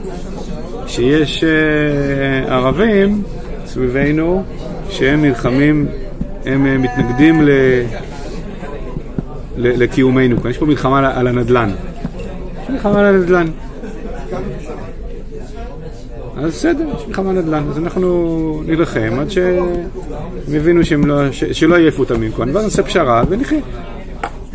שיש 0.86 1.44
uh, 1.44 2.50
ערבים 2.50 3.22
סביבנו 3.66 4.44
שהם 4.90 5.22
נלחמים, 5.22 5.86
הם 6.44 6.66
uh, 6.66 6.78
מתנגדים 6.78 7.42
ל, 7.42 7.50
לקיומנו. 9.56 10.36
יש 10.50 10.58
פה 10.58 10.66
מלחמה 10.66 11.18
על, 11.18 11.26
הנדל"ן. 11.26 11.70
יש 12.62 12.70
מלחמה 12.70 13.00
על 13.00 13.06
הנדל"ן. 13.06 13.46
אז 16.36 16.50
בסדר, 16.50 16.84
יש 16.96 17.06
מלחמה 17.08 17.30
על 17.30 17.38
הנדל"ן, 17.38 17.64
אז 17.70 17.78
אנחנו 17.78 18.62
נילחם 18.66 19.12
עד 19.20 19.30
שהם 19.30 19.64
יבינו 20.48 20.80
לא, 21.06 21.32
שלא 21.32 21.74
יעיפו 21.74 22.02
אותם 22.02 22.20
מכאן, 22.20 22.56
ואז 22.56 22.64
נעשה 22.64 22.82
פשרה 22.82 23.22
ונחיה. 23.28 23.60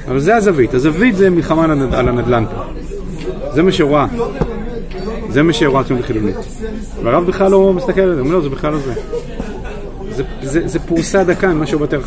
אבל 0.08 0.20
זה 0.20 0.36
הזווית, 0.36 0.74
הזווית 0.74 1.15
זה 1.15 1.29
מלחמה 1.29 1.63
על 1.91 2.10
הנדל"ן 2.10 2.43
פה. 2.46 2.62
זה 3.53 3.63
מה 3.63 3.72
שרואה. 3.72 4.05
זה 5.29 5.43
מה 5.43 5.53
שרואה 5.53 5.81
הציונות 5.81 6.05
החילונית. 6.05 6.36
והרב 7.03 7.25
בכלל 7.25 7.51
לא 7.51 7.74
מסתכל 7.74 8.01
על 8.01 8.15
זה, 8.15 8.22
הוא 8.22 8.27
אומר 8.27 8.36
לא, 8.36 8.41
זה 8.41 8.50
בכלל 8.50 8.74
לא 8.74 8.79
זה. 8.79 8.93
זה, 10.41 10.67
זה, 10.67 10.79
פורסה 10.79 11.24
דקה 11.24 11.48
ממה 11.53 11.67
שהוא 11.67 11.81
יותר 11.81 12.01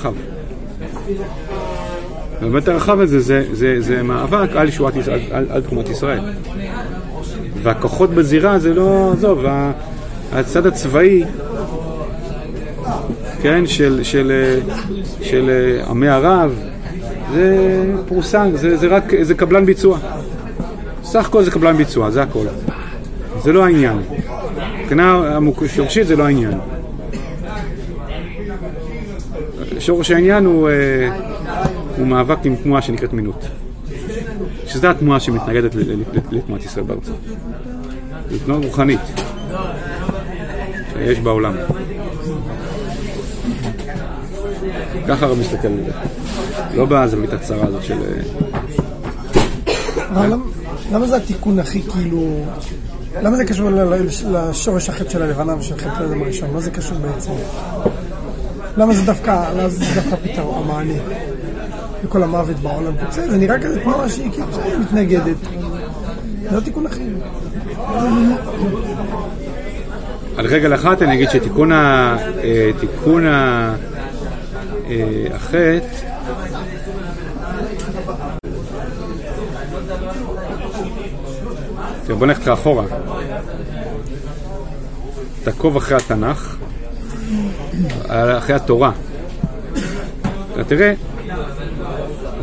ובאמת 2.43 2.69
הרחב 2.69 3.01
הזה 3.01 3.21
זה, 3.21 3.45
זה, 3.53 3.77
זה 3.79 4.03
מאבק 4.03 4.57
על, 4.57 4.71
שואת, 4.71 4.95
על, 4.97 5.21
על, 5.31 5.47
על 5.51 5.63
תחומת 5.63 5.89
ישראל. 5.89 6.21
והכוחות 7.63 8.11
בזירה 8.11 8.59
זה 8.59 8.75
לא, 8.75 9.13
עזוב, 9.13 9.45
הצד 10.33 10.67
הצבאי, 10.67 11.25
כן, 13.43 13.67
של, 13.67 14.01
של, 14.03 14.03
של, 14.03 14.61
של 15.23 15.51
עמי 15.89 16.09
ערב, 16.09 16.55
זה 17.35 17.83
פורסם, 18.09 18.51
זה, 18.55 18.77
זה 18.77 18.87
רק, 18.87 19.13
זה 19.23 19.35
קבלן 19.35 19.67
ביצוע. 19.67 19.99
סך 21.03 21.27
הכל 21.27 21.43
זה 21.43 21.51
קבלן 21.51 21.77
ביצוע, 21.77 22.11
זה 22.11 22.23
הכל. 22.23 22.47
זה 23.43 23.53
לא 23.53 23.65
העניין. 23.65 23.99
מבחינה 24.81 25.39
שורשית 25.67 26.07
זה 26.07 26.17
לא 26.17 26.25
העניין. 26.25 26.59
שורש 29.79 30.11
העניין 30.11 30.45
הוא, 30.45 30.69
אה, 30.69 30.75
הוא 31.97 32.07
מאבק 32.07 32.39
עם 32.45 32.57
תנועה 32.57 32.83
שנקראת 32.83 33.13
מינות. 33.13 33.45
שזו 34.67 34.87
התנועה 34.87 35.21
שמתנגדת 35.21 35.75
לתנועת 36.31 36.65
ישראל 36.65 36.85
בארצה. 36.85 37.13
זו 38.31 38.39
תנועה 38.45 38.61
רוחנית 38.61 39.01
שיש 40.93 41.21
בעולם. 41.21 41.55
ככה 45.09 45.27
הרב 45.27 45.39
מסתכל 45.39 45.69
על 45.69 45.79
זה. 45.87 45.93
לא 46.77 46.87
בזווית 46.87 47.33
הצרה 47.33 47.67
הזאת 47.67 47.83
של... 47.83 47.99
אה, 50.17 50.27
למה 50.93 51.07
זה 51.07 51.17
התיקון 51.17 51.59
הכי 51.59 51.83
כאילו... 51.83 52.45
למה 53.23 53.37
זה 53.37 53.45
קשור 53.45 53.71
לשורש 54.31 54.89
החטא 54.89 55.11
של 55.11 55.23
הלבנה 55.23 55.57
ושל 55.57 55.77
חטא 55.77 56.03
האדם 56.03 56.23
הראשון? 56.23 56.51
מה 56.53 56.61
זה 56.61 56.71
קשור 56.71 56.99
בעצם? 56.99 57.31
למה 58.77 58.95
זה 58.95 59.03
דווקא, 59.03 59.51
למה 59.57 59.69
זה 59.69 59.85
דווקא 59.95 60.17
פתרון, 60.17 60.65
המענה? 60.65 60.95
לכל 62.05 62.23
המוות 62.23 62.57
בעולם. 62.57 62.93
זה 63.11 63.39
נראה 63.39 63.59
כזה 63.59 63.81
תנועה 63.81 64.09
שהיא 64.09 64.31
כאילו 64.31 64.47
מתנגדת. 64.81 65.37
זה 66.43 66.57
לא 66.57 66.61
תיקון 66.61 66.87
אחר. 66.87 67.01
על 70.37 70.47
רגל 70.47 70.75
אחת 70.75 71.03
אני 71.03 71.15
אגיד 71.15 71.31
שתיקון 71.31 71.73
ה... 71.73 72.17
אה, 72.43 72.71
תיקון 72.81 73.27
ה... 73.27 73.75
אה, 74.87 75.27
החטא 75.35 76.15
תראה, 82.07 82.19
בוא 82.19 82.27
נלך 82.27 82.49
אחורה. 82.49 82.85
תעקוב 85.45 85.77
אחרי 85.77 85.97
התנ"ך, 85.97 86.57
אחרי 88.09 88.55
התורה. 88.55 88.93
תראה, 90.67 90.95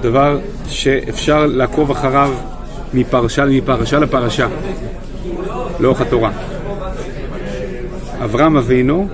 דבר 0.01 0.39
שאפשר 0.67 1.45
לעקוב 1.45 1.91
אחריו 1.91 2.33
מפרשה 2.93 3.45
מפרשה 3.45 3.99
לפרשה, 3.99 4.47
לאורך 5.79 6.01
התורה. 6.01 6.31
אברהם 8.23 8.57
אבינו 8.57 9.07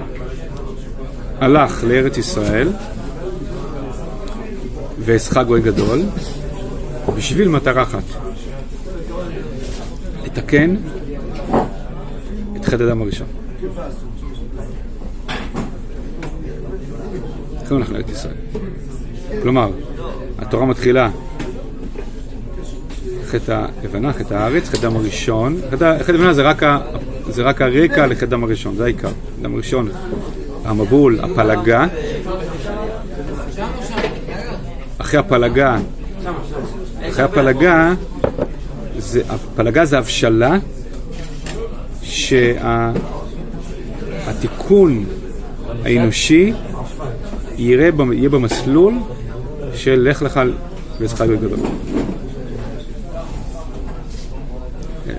הלך 1.39 1.84
לארץ 1.84 2.17
ישראל 2.17 2.69
ואסחה 5.00 5.43
גוי 5.43 5.62
גדול 5.62 6.02
בשביל 7.15 7.47
מטרה 7.47 7.84
אחת. 7.84 8.04
לתקן 10.26 10.76
את 12.56 12.65
חטא 12.65 12.84
הדם 12.84 13.02
הראשון. 13.02 13.28
לכן 17.63 17.76
הולך 17.76 17.91
לארץ 17.91 18.10
ישראל. 18.10 18.36
כלומר, 19.41 19.69
התורה 20.48 20.66
מתחילה 20.66 21.10
חטא 23.26 23.66
הלבנה, 23.82 24.14
חטא 24.14 24.34
הארץ, 24.34 24.70
חטא 24.70 24.78
הדם 24.78 24.96
הראשון. 24.96 25.58
חטא 25.72 25.98
הלבנה 26.08 26.34
זה, 26.34 26.44
זה 27.30 27.44
רק 27.44 27.62
הרקע 27.62 28.08
לחטא 28.08 28.26
הדם 28.26 28.44
הראשון, 28.44 28.76
זה 28.76 28.84
העיקר. 28.84 29.10
הדם 29.40 29.54
הראשון, 29.54 29.90
המבול, 30.66 31.20
הפלגה. 31.20 31.86
אחרי 34.98 35.20
הפלגה, 35.20 35.78
אחרי 37.10 37.24
הפלגה 37.24 37.94
זה, 38.98 39.22
הפלגה 39.30 39.86
זה 39.86 39.98
הבשלה 39.98 40.58
שהתיקון 44.28 45.06
האנושי 45.86 46.54
יראה, 47.58 47.90
יהיה 48.14 48.30
במסלול 48.30 48.94
של 49.78 50.08
לך 50.10 50.22
לך 50.22 50.40
ושכר 51.00 51.26
גוי 51.26 51.38
גדול. 51.38 51.60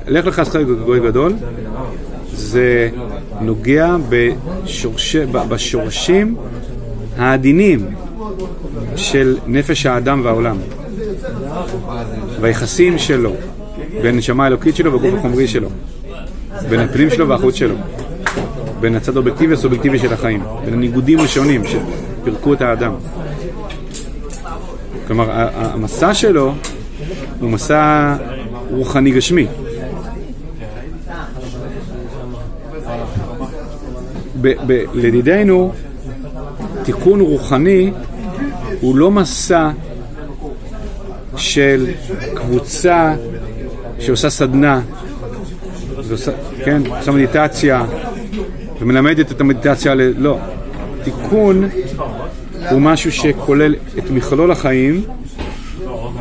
לך 0.06 0.26
לך 0.26 0.46
שכר 0.46 0.62
גוי 0.62 1.00
גדול 1.00 1.32
זה 2.32 2.88
נוגע 3.40 3.96
בשורש, 4.08 5.16
בשורשים 5.16 6.36
העדינים 7.16 7.86
של 8.96 9.36
נפש 9.46 9.86
האדם 9.86 10.20
והעולם, 10.24 10.56
והיחסים 12.40 12.98
שלו. 12.98 13.32
בין 14.02 14.14
הנשמה 14.14 14.44
האלוקית 14.44 14.76
שלו 14.76 14.92
והגוף 14.92 15.18
החומרי 15.18 15.46
שלו, 15.46 15.68
בין 16.68 16.80
הפנים 16.80 17.10
שלו 17.10 17.28
והחוץ 17.28 17.54
שלו, 17.54 17.74
בין 18.80 18.96
הצד 18.96 19.16
האובייקטיבי 19.16 19.54
והסובייקטיבי 19.54 19.98
של 19.98 20.12
החיים, 20.12 20.42
בין 20.64 20.74
הניגודים 20.74 21.20
השונים 21.20 21.62
שפירקו 21.64 22.52
את 22.52 22.62
האדם. 22.62 22.92
כלומר, 25.08 25.48
המסע 25.54 26.14
שלו 26.14 26.54
הוא 27.40 27.50
מסע 27.50 28.16
רוחני 28.70 29.10
גשמי. 29.10 29.46
לדידינו, 34.94 35.72
תיקון 36.82 37.20
רוחני 37.20 37.92
הוא 38.80 38.96
לא 38.96 39.10
מסע 39.10 39.70
של 41.36 41.86
קבוצה 42.34 43.14
שעושה 43.98 44.30
סדנה, 44.30 44.80
ועושה, 45.96 46.32
כן, 46.64 46.82
עושה 46.98 47.10
מדיטציה 47.10 47.84
ומלמדת 48.80 49.32
את 49.32 49.40
המדיטציה, 49.40 49.94
ל... 49.94 50.00
לא. 50.16 50.38
תיקון 51.04 51.68
הוא 52.70 52.80
משהו 52.80 53.12
שכולל 53.12 53.74
את 53.98 54.10
מכלול 54.10 54.50
החיים, 54.50 55.04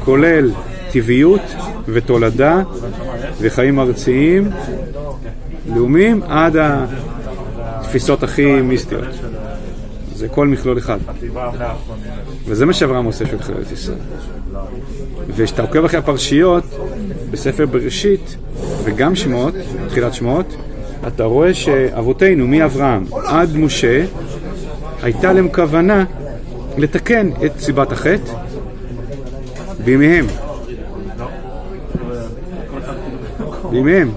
כולל 0.05 0.51
טבעיות 0.91 1.41
ותולדה 1.87 2.61
וחיים 3.41 3.79
ארציים, 3.79 4.49
לאומיים, 5.75 6.23
עד 6.23 6.55
התפיסות 7.59 8.23
הכי 8.23 8.45
מיסטיות. 8.61 9.03
זה 10.13 10.27
כל 10.27 10.47
מכלול 10.47 10.77
אחד. 10.77 10.97
וזה 12.45 12.65
מה 12.65 12.73
שאברהם 12.73 13.05
עושה 13.05 13.25
של 13.25 13.37
ארץ 13.53 13.71
ישראל. 13.71 13.97
וכשאתה 15.27 15.61
עוקב 15.61 15.85
אחרי 15.85 15.99
הפרשיות 15.99 16.63
בספר 17.31 17.65
בראשית 17.65 18.37
וגם 18.83 19.15
שמות, 19.15 19.53
תחילת 19.87 20.13
שמות, 20.13 20.55
אתה 21.07 21.23
רואה 21.23 21.53
שאבותינו 21.53 22.47
מאברהם 22.47 23.05
עד 23.25 23.55
משה 23.55 24.05
הייתה 25.03 25.33
להם 25.33 25.47
כוונה 25.53 26.05
לתקן 26.77 27.29
את 27.45 27.59
סיבת 27.59 27.91
החטא 27.91 28.31
בימיהם. 29.83 30.25
בימיהם. 33.69 34.11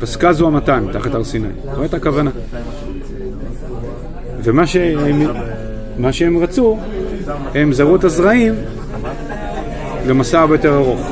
פסקה 0.00 0.32
זו 0.32 0.46
המתן, 0.46 0.84
תחת 0.92 1.14
הר 1.14 1.24
סיני. 1.24 1.48
זו 1.74 1.80
הייתה 1.80 1.96
הכוונה. 1.96 2.30
ומה 4.42 4.66
שהם, 4.66 5.22
מה 5.98 6.12
שהם 6.12 6.38
רצו, 6.38 6.78
הם 7.54 7.72
זרו 7.72 7.96
את 7.96 8.04
הזרעים 8.04 8.54
למסע 10.06 10.40
הרבה 10.40 10.54
יותר 10.54 10.76
ארוך. 10.76 11.10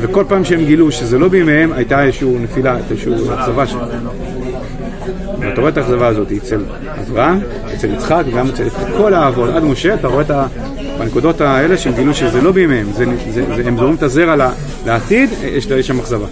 וכל 0.00 0.24
פעם 0.28 0.44
שהם 0.44 0.64
גילו 0.64 0.92
שזה 0.92 1.18
לא 1.18 1.28
בימיהם, 1.28 1.72
הייתה 1.72 2.02
איזושהי 2.02 2.38
נפילה, 2.38 2.76
איזושהי 2.76 3.14
אכזבה 3.14 3.66
שם. 3.66 3.78
ואתה 5.54 5.60
רואה 5.60 5.72
את 5.72 5.78
האכזבה 5.78 6.06
הזאת 6.06 6.32
אצל 6.32 6.64
אברהם, 7.00 7.40
אצל 7.74 7.94
יצחק, 7.94 8.22
וגם 8.26 8.48
אצל 8.48 8.68
כל 8.96 9.14
האבות 9.14 9.50
עד 9.50 9.62
משה, 9.62 9.94
אתה 9.94 10.08
רואה 10.08 10.22
את 10.22 10.30
ה... 10.30 10.46
בנקודות 10.98 11.40
האלה 11.40 11.76
שהם 11.76 11.92
גילו 11.94 12.14
שזה 12.14 12.40
לא 12.40 12.52
בימיהם, 12.52 12.92
זה, 12.92 13.04
זה, 13.30 13.44
זה, 13.56 13.62
הם 13.66 13.76
זורמים 13.76 13.96
את 13.96 14.02
הזרע 14.02 14.48
לעתיד, 14.86 15.30
יש 15.42 15.86
שם 15.86 15.98
אכזבה. 15.98 16.26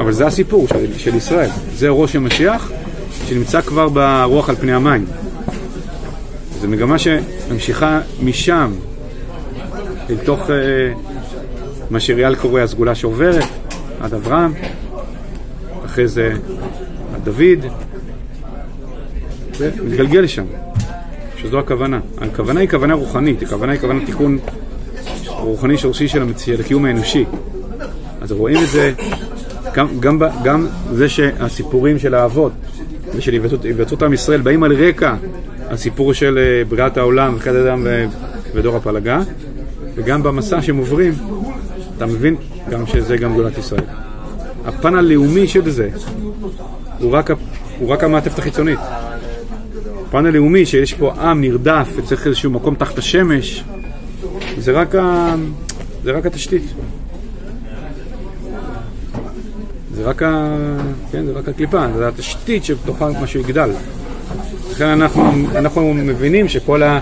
אבל 0.00 0.12
זה 0.12 0.26
הסיפור 0.26 0.68
של, 0.68 0.98
של 0.98 1.14
ישראל, 1.14 1.50
זה 1.74 1.88
ראש 1.88 2.16
המשיח 2.16 2.70
שנמצא 3.28 3.60
כבר 3.60 3.88
ברוח 3.88 4.48
על 4.48 4.56
פני 4.56 4.72
המים. 4.72 5.06
זו 6.60 6.68
מגמה 6.68 6.96
שממשיכה 6.98 8.00
משם 8.22 8.72
אל 10.10 10.16
תוך 10.24 10.50
אה, 10.50 10.56
מה 11.90 12.00
שריאל 12.00 12.34
קורא 12.34 12.60
הסגולה 12.60 12.94
שעוברת, 12.94 13.44
עד 14.00 14.14
אברהם, 14.14 14.52
אחרי 15.94 16.08
זה 16.08 16.32
עד 17.14 17.24
דוד, 17.24 17.72
ומתגלגל 19.58 20.20
לשם, 20.20 20.44
שזו 21.36 21.58
הכוונה. 21.58 22.00
הכוונה 22.18 22.60
היא 22.60 22.68
כוונה 22.68 22.94
רוחנית, 22.94 23.42
הכוונה 23.42 23.72
היא 23.72 23.80
כוונה 23.80 24.06
תיקון 24.06 24.38
רוחני 25.26 25.78
שורשי 25.78 26.08
של, 26.08 26.22
המצ... 26.22 26.44
של 26.44 26.60
הקיום 26.60 26.84
האנושי. 26.84 27.24
אז 28.20 28.32
רואים 28.32 28.56
את 28.62 28.68
זה, 28.68 28.92
גם, 29.74 30.00
גם, 30.00 30.18
גם 30.44 30.66
זה 30.92 31.08
שהסיפורים 31.08 31.98
של 31.98 32.14
האבות 32.14 32.52
ושל 33.16 33.32
היווצרות 33.62 34.02
עם 34.02 34.12
ישראל 34.12 34.40
באים 34.40 34.62
על 34.62 34.72
רקע 34.72 35.14
הסיפור 35.70 36.12
של 36.12 36.38
אה, 36.38 36.64
בריאת 36.64 36.96
העולם 36.96 37.34
וחד 37.36 37.54
אדם 37.54 37.86
ודור 38.54 38.76
הפלגה, 38.76 39.20
וגם 39.94 40.22
במסע 40.22 40.62
שהם 40.62 40.76
עוברים, 40.76 41.12
אתה 41.96 42.06
מבין 42.06 42.36
גם 42.70 42.86
שזה 42.86 43.16
גם 43.16 43.34
גדולת 43.34 43.58
ישראל. 43.58 43.84
הפן 44.64 44.94
הלאומי 44.94 45.48
של 45.48 45.70
זה 45.70 45.88
הוא 46.98 47.12
רק, 47.12 47.30
הוא 47.78 47.88
רק 47.88 48.04
המעטפת 48.04 48.38
החיצונית. 48.38 48.78
הפן 50.08 50.26
הלאומי 50.26 50.66
שיש 50.66 50.94
פה 50.94 51.12
עם 51.12 51.40
נרדף 51.40 51.88
וצריך 51.96 52.26
איזשהו 52.26 52.50
מקום 52.50 52.74
תחת 52.74 52.98
השמש, 52.98 53.64
זה 54.58 54.72
רק, 54.72 54.94
ה... 54.94 55.34
זה 56.04 56.12
רק 56.12 56.26
התשתית. 56.26 56.62
זה 59.94 60.02
רק, 60.04 60.22
ה... 60.22 60.56
כן, 61.12 61.26
זה 61.26 61.32
רק 61.32 61.48
הקליפה, 61.48 61.86
זה 61.96 62.08
התשתית 62.08 62.64
שבתוכה 62.64 63.08
משהו 63.22 63.40
יגדל. 63.40 63.70
לכן 64.70 64.84
אנחנו, 64.88 65.32
אנחנו 65.56 65.94
מבינים 65.94 66.48
שכל 66.48 66.82
ה... 66.82 67.00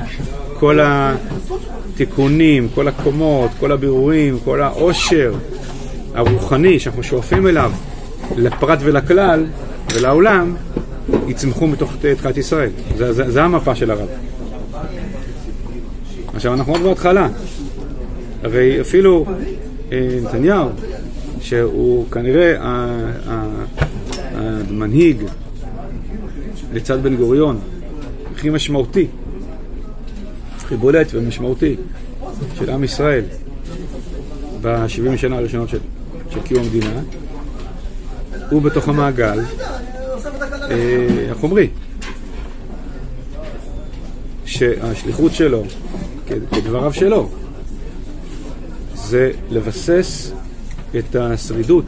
כל 0.59 0.79
התיקונים, 0.83 2.68
כל 2.75 2.88
הקומות, 2.88 3.51
כל 3.61 3.72
הבירורים, 3.72 4.38
כל 4.44 4.62
העושר 4.62 5.35
הרוחני 6.14 6.79
שאנחנו 6.79 7.03
שואפים 7.03 7.46
אליו, 7.46 7.72
לפרט 8.37 8.79
ולכלל 8.83 9.46
ולעולם, 9.94 10.55
יצמחו 11.29 11.66
מתוך 11.66 11.92
תחילת 12.16 12.37
ישראל. 12.37 12.70
זה, 12.96 13.12
זה, 13.12 13.31
זה 13.31 13.42
המפה 13.42 13.75
של 13.75 13.90
הרב. 13.90 14.09
עכשיו 16.35 16.55
אנחנו 16.55 16.72
עוד 16.72 16.83
בהתחלה. 16.83 17.29
הרי 18.42 18.81
אפילו 18.81 19.27
אה, 19.92 20.18
נתניהו, 20.22 20.68
שהוא 21.40 22.11
כנראה 22.11 22.57
המנהיג 24.35 25.22
לצד 26.72 27.03
בן 27.03 27.16
גוריון 27.16 27.59
הכי 28.35 28.51
משמעותי, 28.51 29.07
הכי 30.57 30.77
בולט 30.77 31.07
ומשמעותי 31.12 31.77
של 32.59 32.70
עם 32.70 32.85
ישראל 32.85 33.25
ב-70 34.61 35.16
שנה 35.16 35.37
הראשונות 35.37 35.68
של, 35.68 35.79
של 36.33 36.42
קיום 36.42 36.64
המדינה, 36.64 37.01
הוא 38.51 38.62
בתוך 38.62 38.88
המעגל 38.88 39.40
החומרי. 41.31 41.62
אה, 41.62 41.92
שהשליחות 44.45 45.35
שלו, 45.35 45.62
כדבריו 46.27 46.92
שלו, 46.92 47.29
זה 48.95 49.31
לבסס 49.51 50.33
את 50.99 51.16
השרידות, 51.16 51.85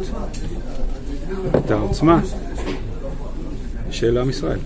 את 1.57 1.71
העוצמה 1.71 2.21
של 3.91 4.19
עם 4.19 4.31
ישראל. 4.31 4.59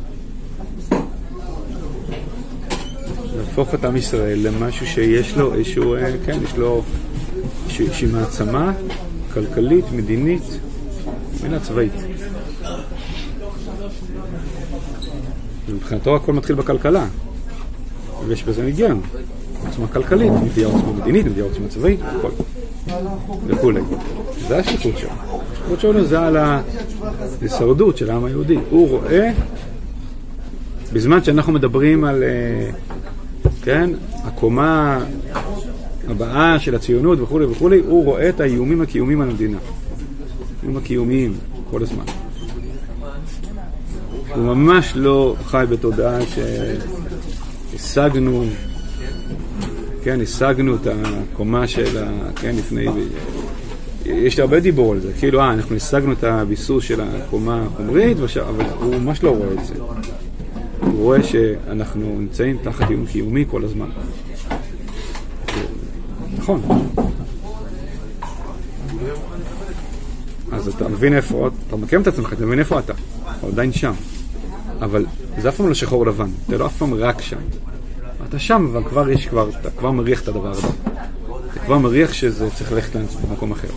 להפוך 3.37 3.75
את 3.75 3.85
עם 3.85 3.97
ישראל 3.97 4.39
למשהו 4.43 4.87
שיש 4.87 5.37
לו 5.37 5.55
איזשהו, 5.55 5.95
אה, 5.95 6.13
כן, 6.27 6.39
יש 6.45 6.57
לו 6.57 6.83
איזושהי 7.81 8.09
מעצמה 8.13 8.73
כלכלית, 9.39 9.85
מדינית, 9.93 10.43
מילה 11.43 11.61
צבאית. 11.61 11.93
מבחינתו 15.69 16.17
הכל 16.17 16.33
מתחיל 16.33 16.57
בכלכלה, 16.57 17.07
ויש 18.27 18.45
בזה 18.45 18.65
היגיון. 18.65 19.01
עוצמה 19.67 19.87
כלכלית, 19.89 20.33
מביאה 20.33 20.69
עוצמה 20.69 20.93
מדינית, 20.93 21.27
מביאה 21.27 21.47
עוצמה 21.47 21.69
צבאית, 21.69 22.01
הכל. 22.03 22.31
וכולי. 23.47 23.81
זה 24.49 24.59
השליחות 24.59 24.99
שלו. 24.99 25.11
השליחות 25.53 25.81
שלו 25.81 26.05
זה 26.05 26.21
על 26.21 26.37
ההישרדות 26.37 27.97
של 27.97 28.11
העם 28.11 28.25
היהודי. 28.25 28.59
הוא 28.71 28.89
רואה, 28.89 29.31
בזמן 30.93 31.25
שאנחנו 31.25 31.53
מדברים 31.53 32.05
על, 32.05 32.23
אה, 32.23 32.71
כן, 33.63 33.91
הקומה 34.25 35.05
הבאה 36.09 36.59
של 36.59 36.75
הציונות 36.75 37.21
וכולי 37.21 37.45
וכולי, 37.47 37.79
הוא 37.79 38.05
רואה 38.05 38.29
את 38.29 38.41
האיומים 38.41 38.81
הקיומיים 38.81 39.21
על 39.21 39.31
המדינה. 39.31 39.59
האיומים 40.61 40.83
הקיומיים, 40.83 41.35
כל 41.71 41.83
הזמן. 41.83 42.05
הוא 44.35 44.45
ממש 44.45 44.93
לא 44.95 45.37
חי 45.45 45.65
בתודעה 45.71 46.19
שהשגנו, 47.75 48.45
כן, 50.03 50.21
השגנו 50.21 50.75
את 50.75 50.87
הקומה 50.87 51.67
של 51.67 51.99
ה... 51.99 52.31
כן, 52.37 52.57
לפני... 52.57 52.87
יש 54.07 54.39
הרבה 54.39 54.61
דיבור 54.61 54.93
על 54.93 55.01
זה, 55.01 55.13
כאילו, 55.19 55.41
אה, 55.41 55.53
אנחנו 55.53 55.77
השגנו 55.77 56.13
את 56.13 56.25
הביסוס 56.25 56.85
של 56.85 57.01
הקומה 57.01 57.63
החומרית, 57.63 58.17
אבל 58.49 58.65
הוא 58.81 58.95
ממש 58.95 59.23
לא 59.23 59.31
רואה 59.31 59.53
את 59.53 59.65
זה. 59.65 59.75
הוא 60.81 61.03
רואה 61.03 61.23
שאנחנו 61.23 62.17
נמצאים 62.19 62.59
תחת 62.63 62.91
איום 62.91 63.07
קיומי 63.07 63.45
כל 63.51 63.65
הזמן. 63.65 63.89
נכון. 66.49 66.89
אז 70.53 70.69
אתה 70.69 70.89
מבין 70.89 71.17
איפה, 71.17 71.51
אתה 71.69 71.77
מקיים 71.77 72.03
את 72.03 72.07
עצמך, 72.07 72.33
אתה 72.33 72.47
מבין 72.47 72.59
איפה 72.59 72.79
אתה, 72.79 72.93
אתה 73.39 73.47
עדיין 73.47 73.73
שם. 73.73 73.93
אבל 74.81 75.07
זה 75.39 75.49
אף 75.49 75.57
פעם 75.57 75.69
לא 75.69 75.75
שחור 75.75 76.07
לבן, 76.07 76.29
אתה 76.47 76.57
לא 76.57 76.67
אף 76.67 76.77
פעם 76.77 76.95
רק 76.95 77.21
שם. 77.21 77.37
אתה 78.29 78.39
שם, 78.39 78.67
אבל 78.73 78.89
כבר 78.89 79.11
יש 79.11 79.27
כבר, 79.27 79.51
אתה 79.61 79.71
כבר 79.71 79.91
מריח 79.91 80.23
את 80.23 80.29
הדבר 80.29 80.51
הזה. 80.51 80.67
אתה 81.53 81.61
כבר 81.61 81.79
מריח 81.79 82.13
שזה 82.13 82.51
צריך 82.51 82.73
ללכת 82.73 82.99
למקום 83.31 83.53
אחר. 83.53 83.69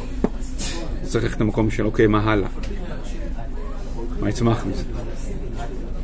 צריך 1.03 1.23
ללכת 1.23 1.41
למקום 1.41 1.71
של 1.71 1.85
אוקיי, 1.85 2.07
מה 2.07 2.31
הלאה? 2.31 2.49
מה 4.19 4.29
יצמח 4.29 4.65
מזה? 4.65 4.83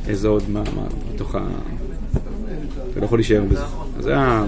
איזה 0.07 0.27
עוד, 0.27 0.43
מה, 0.49 0.63
מה, 0.75 0.83
בתוך 1.13 1.35
ה... 1.35 1.39
אתה 2.91 2.99
לא 2.99 3.05
יכול 3.05 3.17
להישאר 3.17 3.43
בזה. 3.49 3.63
אז 3.97 4.03
זה 4.03 4.17
ה... 4.17 4.45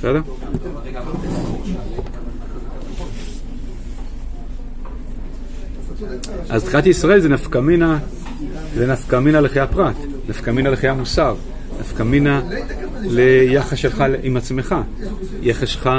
בסדר? 0.00 0.20
אז 6.48 6.64
תחילת 6.64 6.86
ישראל 6.86 7.20
זה 7.20 7.28
נפקא 7.28 7.58
מינה, 7.58 7.98
זה 8.74 8.86
נפקא 8.86 9.16
מינה 9.16 9.40
לחיי 9.40 9.62
הפרט, 9.62 9.96
נפקא 10.28 10.50
מינה 10.50 10.70
לחיי 10.70 10.90
המוסר, 10.90 11.34
נפקא 11.80 12.02
מינה 12.02 12.42
ליחס 13.02 13.78
שלך 13.78 14.04
עם 14.22 14.36
עצמך, 14.36 14.74
יחס 15.42 15.68
שלך 15.68 15.90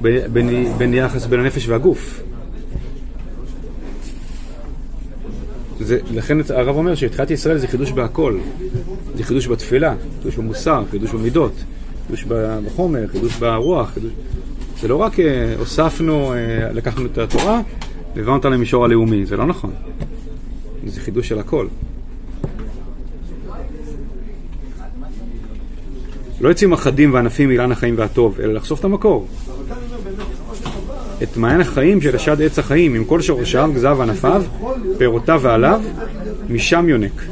בין, 0.00 0.78
בין 0.78 0.94
יחס 0.94 1.26
בין 1.26 1.40
הנפש 1.40 1.68
והגוף. 1.68 2.22
זה, 5.80 5.98
לכן 6.10 6.38
הרב 6.48 6.76
אומר 6.76 6.94
שתחילת 6.94 7.30
ישראל 7.30 7.58
זה 7.58 7.68
חידוש 7.68 7.92
בהכל, 7.92 8.38
זה 9.16 9.24
חידוש 9.24 9.46
בתפילה, 9.46 9.94
חידוש 10.18 10.36
במוסר, 10.36 10.82
חידוש 10.90 11.10
במידות, 11.10 11.52
חידוש 12.06 12.24
בחומר, 12.24 13.06
חידוש 13.06 13.36
ברוח, 13.36 13.90
חידוש... 13.90 14.12
זה 14.80 14.88
לא 14.88 14.96
רק 14.96 15.20
אה, 15.20 15.54
הוספנו, 15.58 16.32
אה, 16.32 16.72
לקחנו 16.72 17.06
את 17.06 17.18
התורה 17.18 17.60
והבנו 18.14 18.32
אותה 18.32 18.48
למישור 18.48 18.84
הלאומי, 18.84 19.26
זה 19.26 19.36
לא 19.36 19.46
נכון. 19.46 19.70
זה 20.86 21.00
חידוש 21.00 21.28
של 21.28 21.38
הכל. 21.38 21.66
לא 26.40 26.48
יוצאים 26.48 26.72
אחדים 26.72 27.14
וענפים 27.14 27.48
מאילן 27.48 27.72
החיים 27.72 27.94
והטוב, 27.98 28.40
אלא 28.40 28.52
לחשוף 28.52 28.80
את 28.80 28.84
המקור. 28.84 29.28
את 31.22 31.36
מעיין 31.36 31.60
החיים 31.60 32.00
של 32.00 32.16
השד 32.16 32.42
עץ 32.42 32.58
החיים, 32.58 32.94
עם 32.94 33.04
כל 33.04 33.20
שורשיו, 33.20 33.70
גזיו 33.74 33.96
וענפיו, 33.98 34.42
פירותיו 34.98 35.40
ועליו, 35.42 35.82
משם 36.48 36.88
יונק. 36.88 37.22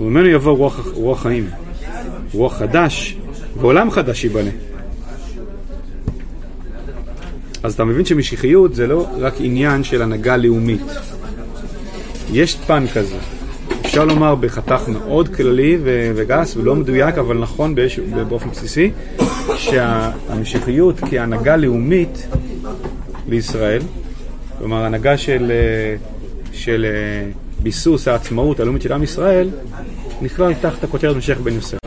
וממנו 0.00 0.26
יבוא 0.26 0.56
רוח, 0.56 0.88
רוח 0.94 1.22
חיים, 1.22 1.46
רוח 2.32 2.56
חדש, 2.56 3.19
ועולם 3.56 3.90
חדש 3.90 4.24
ייבנה. 4.24 4.50
אז 7.62 7.74
אתה 7.74 7.84
מבין 7.84 8.04
שמשיחיות 8.04 8.74
זה 8.74 8.86
לא 8.86 9.06
רק 9.18 9.34
עניין 9.38 9.84
של 9.84 10.02
הנהגה 10.02 10.36
לאומית. 10.36 10.82
יש 12.32 12.56
פן 12.66 12.84
כזה. 12.94 13.16
אפשר 13.80 14.04
לומר 14.04 14.34
בחתך 14.34 14.88
מאוד 14.88 15.28
כללי 15.34 15.78
וגס 16.14 16.56
ולא 16.56 16.76
מדויק, 16.76 17.18
אבל 17.18 17.38
נכון 17.38 17.74
באופן 18.28 18.50
בסיסי, 18.50 18.90
שהמשיחיות 19.56 21.00
כהנהגה 21.00 21.56
לאומית 21.56 22.26
לישראל, 23.28 23.82
כלומר 24.58 24.84
הנהגה 24.84 25.16
של, 25.16 25.52
של 26.52 26.86
ביסוס 27.62 28.08
העצמאות 28.08 28.60
הלאומית 28.60 28.82
של 28.82 28.92
עם 28.92 29.02
ישראל, 29.02 29.48
נכלל 30.22 30.54
תחת 30.54 30.84
הכותרת 30.84 31.16
משיח 31.16 31.38
בן 31.38 31.52
יוסף. 31.54 31.79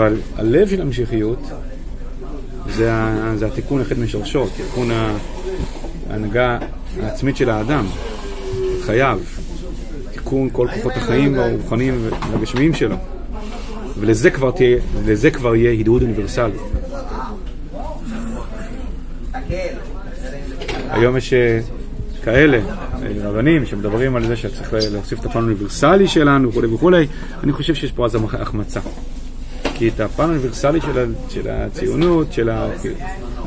אבל 0.00 0.16
הלב 0.36 0.68
של 0.68 0.82
המשיחיות 0.82 1.38
זה, 2.68 2.92
זה 3.36 3.46
התיקון 3.46 3.78
היחיד 3.78 3.98
משורשו, 3.98 4.46
תיקון 4.56 4.88
ההנהגה 6.10 6.58
העצמית 7.02 7.36
של 7.36 7.50
האדם, 7.50 7.86
חייו, 8.82 9.20
תיקון 10.12 10.48
כל 10.52 10.68
כוחות 10.74 10.92
החיים 10.96 11.34
הרוחניים 11.34 12.08
והגשמיים 12.30 12.74
שלו. 12.74 12.96
ולזה 13.98 14.30
כבר, 14.30 14.50
תהיה, 14.50 14.78
כבר 15.30 15.56
יהיה 15.56 15.80
הדהוד 15.80 16.02
אוניברסלי. 16.02 16.58
היום 20.90 21.16
יש 21.16 21.32
אה, 21.32 21.60
כאלה, 22.24 22.58
אה, 22.58 23.08
רבנים, 23.22 23.66
שמדברים 23.66 24.16
על 24.16 24.26
זה 24.26 24.36
שצריך 24.36 24.74
להוסיף 24.92 25.20
את 25.20 25.24
הפן 25.24 25.38
האוניברסלי 25.38 26.08
שלנו 26.08 26.48
וכולי 26.48 26.66
וכולי, 26.66 27.06
אני 27.44 27.52
חושב 27.52 27.74
שיש 27.74 27.92
פה 27.92 28.04
אז 28.04 28.16
החמצה. 28.32 28.80
כי 29.80 29.88
את 29.88 30.00
הפן 30.00 30.24
האוניברסלי 30.24 30.80
של, 30.80 31.12
של 31.28 31.50
הציונות, 31.50 32.32
של 32.32 32.50
ה... 32.50 32.68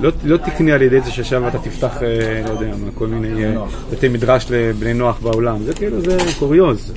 לא, 0.02 0.12
לא 0.24 0.38
תקנה 0.38 0.74
על 0.74 0.82
ידי 0.82 1.02
זה 1.02 1.12
ששם 1.12 1.48
אתה 1.48 1.60
תפתח, 1.60 2.04
אה, 2.04 2.42
לא 2.46 2.50
יודע 2.50 2.76
מה, 2.76 2.92
כל 2.96 3.08
מיני 3.08 3.46
אה, 3.46 3.66
בתי 3.92 4.08
מדרש 4.08 4.46
לבני 4.50 4.94
נוח 4.94 5.20
בעולם. 5.20 5.64
זה 5.64 5.74
כאילו, 5.74 6.02
זה 6.02 6.18
קוריוז. 6.40 6.94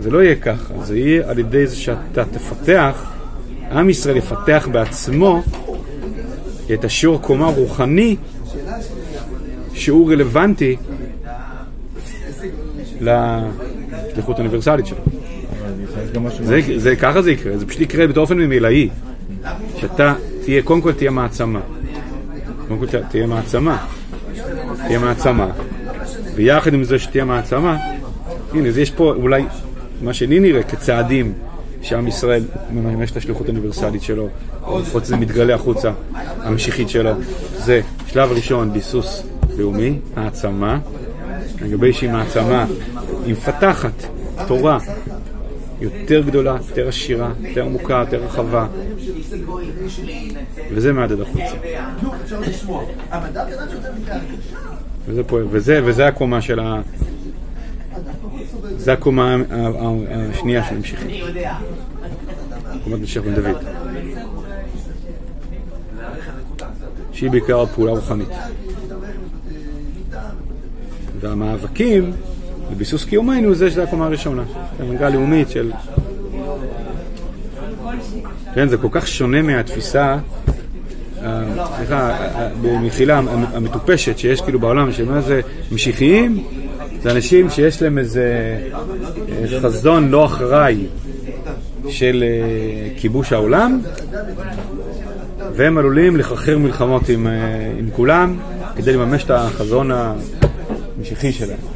זה 0.00 0.10
לא 0.10 0.22
יהיה 0.22 0.34
ככה, 0.34 0.74
זה 0.82 0.98
יהיה 0.98 1.30
על 1.30 1.38
ידי 1.38 1.66
זה 1.66 1.76
שאתה 1.76 2.24
תפתח, 2.24 3.10
עם 3.70 3.90
ישראל 3.90 4.16
יפתח 4.16 4.68
בעצמו 4.72 5.42
את 6.74 6.84
השיעור 6.84 7.20
קומה 7.20 7.46
רוחני 7.46 8.16
שהוא 9.72 10.12
רלוונטי 10.12 10.76
לשליחות 13.00 14.36
האוניברסלית 14.38 14.86
שלו. 14.86 15.23
זה, 16.42 16.60
זה, 16.76 16.96
ככה 16.96 17.22
זה 17.22 17.30
יקרה, 17.32 17.58
זה 17.58 17.66
פשוט 17.66 17.80
יקרה 17.80 18.06
באופן 18.06 18.38
ממילאי. 18.38 18.88
שאתה 19.76 20.14
תהיה, 20.44 20.62
קודם 20.62 20.80
כל 20.80 20.92
תהיה 20.92 21.10
מעצמה. 21.10 21.60
קודם 22.68 22.80
כל 22.80 22.86
תהיה 23.10 23.26
מעצמה. 23.26 23.86
תהיה 24.86 24.98
מעצמה. 24.98 25.50
ויחד 26.34 26.74
עם 26.74 26.84
זה 26.84 26.98
שתהיה 26.98 27.24
מעצמה, 27.24 27.76
הנה, 28.52 28.68
אז 28.68 28.78
יש 28.78 28.90
פה 28.90 29.12
אולי, 29.12 29.44
מה 30.02 30.14
שלי 30.14 30.40
נראה 30.40 30.62
כצעדים 30.62 31.32
שעם 31.82 32.08
ישראל 32.08 32.44
מממש 32.70 33.10
את 33.10 33.16
השליחות 33.16 33.46
האוניברסלית 33.46 34.02
שלו, 34.02 34.28
או 34.62 34.80
לפחות 34.80 35.04
זה 35.04 35.16
מתגלה 35.16 35.54
החוצה, 35.54 35.92
המשיחית 36.42 36.88
שלו. 36.88 37.10
זה 37.56 37.80
שלב 38.06 38.32
ראשון, 38.32 38.72
ביסוס 38.72 39.22
לאומי, 39.58 39.98
העצמה. 40.16 40.78
לגבי 41.62 41.92
שהיא 41.92 42.10
מעצמה, 42.10 42.66
היא 43.24 43.32
מפתחת 43.32 44.04
תורה, 44.46 44.78
יותר 45.80 46.22
גדולה, 46.22 46.56
יותר 46.68 46.88
עשירה, 46.88 47.32
יותר 47.40 47.64
עמוקה, 47.64 48.04
יותר 48.06 48.24
רחבה. 48.24 48.66
וזה 50.70 50.92
מהדהד 50.92 51.20
החוצה. 51.20 51.56
וזה 55.06 55.24
פה, 55.24 55.38
וזה, 55.50 55.80
וזה 55.84 56.06
הקומה 56.06 56.40
של 56.40 56.60
ה... 56.60 56.80
זה 58.76 58.92
הקומה 58.92 59.36
השנייה 60.30 60.64
של. 60.64 60.96
קומת 62.84 63.00
משיח 63.00 63.22
בן 63.22 63.34
דוד. 63.34 63.56
שהיא 67.12 67.30
בעיקר 67.30 67.60
הפעולה 67.60 67.92
הרוחנית. 67.92 68.28
והמאבקים 71.20 72.12
לביסוס 72.74 73.04
קיומנו 73.04 73.54
זה 73.54 73.70
שזה 73.70 73.82
הקומה 73.82 74.06
הראשונה, 74.06 74.42
הנהגה 74.78 75.08
לאומית 75.08 75.50
של... 75.50 75.70
כן, 78.54 78.68
זה 78.68 78.76
כל 78.76 78.88
כך 78.90 79.06
שונה 79.06 79.42
מהתפיסה, 79.42 80.16
אה, 81.22 81.42
סליחה, 81.76 82.16
במחילה 82.62 83.18
המטופשת 83.54 84.18
שיש 84.18 84.40
כאילו 84.40 84.60
בעולם, 84.60 84.92
שמה 84.92 85.20
זה 85.20 85.40
משיחיים, 85.72 86.44
זה 87.02 87.10
אנשים 87.10 87.50
שיש 87.50 87.82
להם 87.82 87.98
איזה 87.98 88.58
חזון 89.60 90.10
לא 90.10 90.24
אחראי 90.24 90.86
של 91.88 92.24
אה, 92.26 92.88
כיבוש 92.96 93.32
העולם, 93.32 93.80
והם 95.56 95.78
עלולים 95.78 96.16
לחרחר 96.16 96.58
מלחמות 96.58 97.08
עם, 97.08 97.26
אה, 97.26 97.32
עם 97.78 97.90
כולם 97.92 98.38
כדי 98.76 98.92
לממש 98.92 99.24
את 99.24 99.30
החזון 99.30 99.90
המשיחי 100.98 101.32
שלהם. 101.32 101.73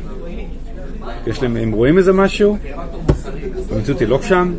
יש 1.29 1.43
להם, 1.43 1.57
הם 1.57 1.73
רואים 1.73 1.99
איזה 1.99 2.13
משהו, 2.13 2.57
המציאות 3.71 4.01
היא 4.01 4.09
לא 4.09 4.23
שם, 4.23 4.55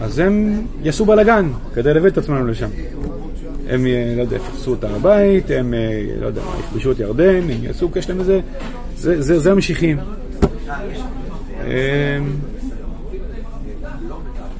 אז 0.00 0.18
הם 0.18 0.66
יעשו 0.82 1.04
בלאגן 1.04 1.48
כדי 1.74 1.94
להביא 1.94 2.10
את 2.10 2.18
עצמנו 2.18 2.46
לשם. 2.46 2.68
הם, 3.68 3.86
אה, 3.86 4.14
לא 4.16 4.22
יודע, 4.22 4.36
יפרסו 4.36 4.76
הר 4.82 4.96
הבית, 4.96 5.50
הם, 5.50 5.74
אה, 5.74 6.02
לא 6.20 6.26
יודע, 6.26 6.42
יכבשו 6.60 6.92
את 6.92 7.00
ירדן, 7.00 7.36
הם 7.36 7.64
יעשו, 7.64 7.90
יש 7.96 8.10
להם 8.10 8.20
איזה, 8.20 8.40
זה, 8.96 9.22
זה, 9.22 9.38
זה 9.38 9.52
המשיחים. 9.52 9.98
אמ, 11.66 11.70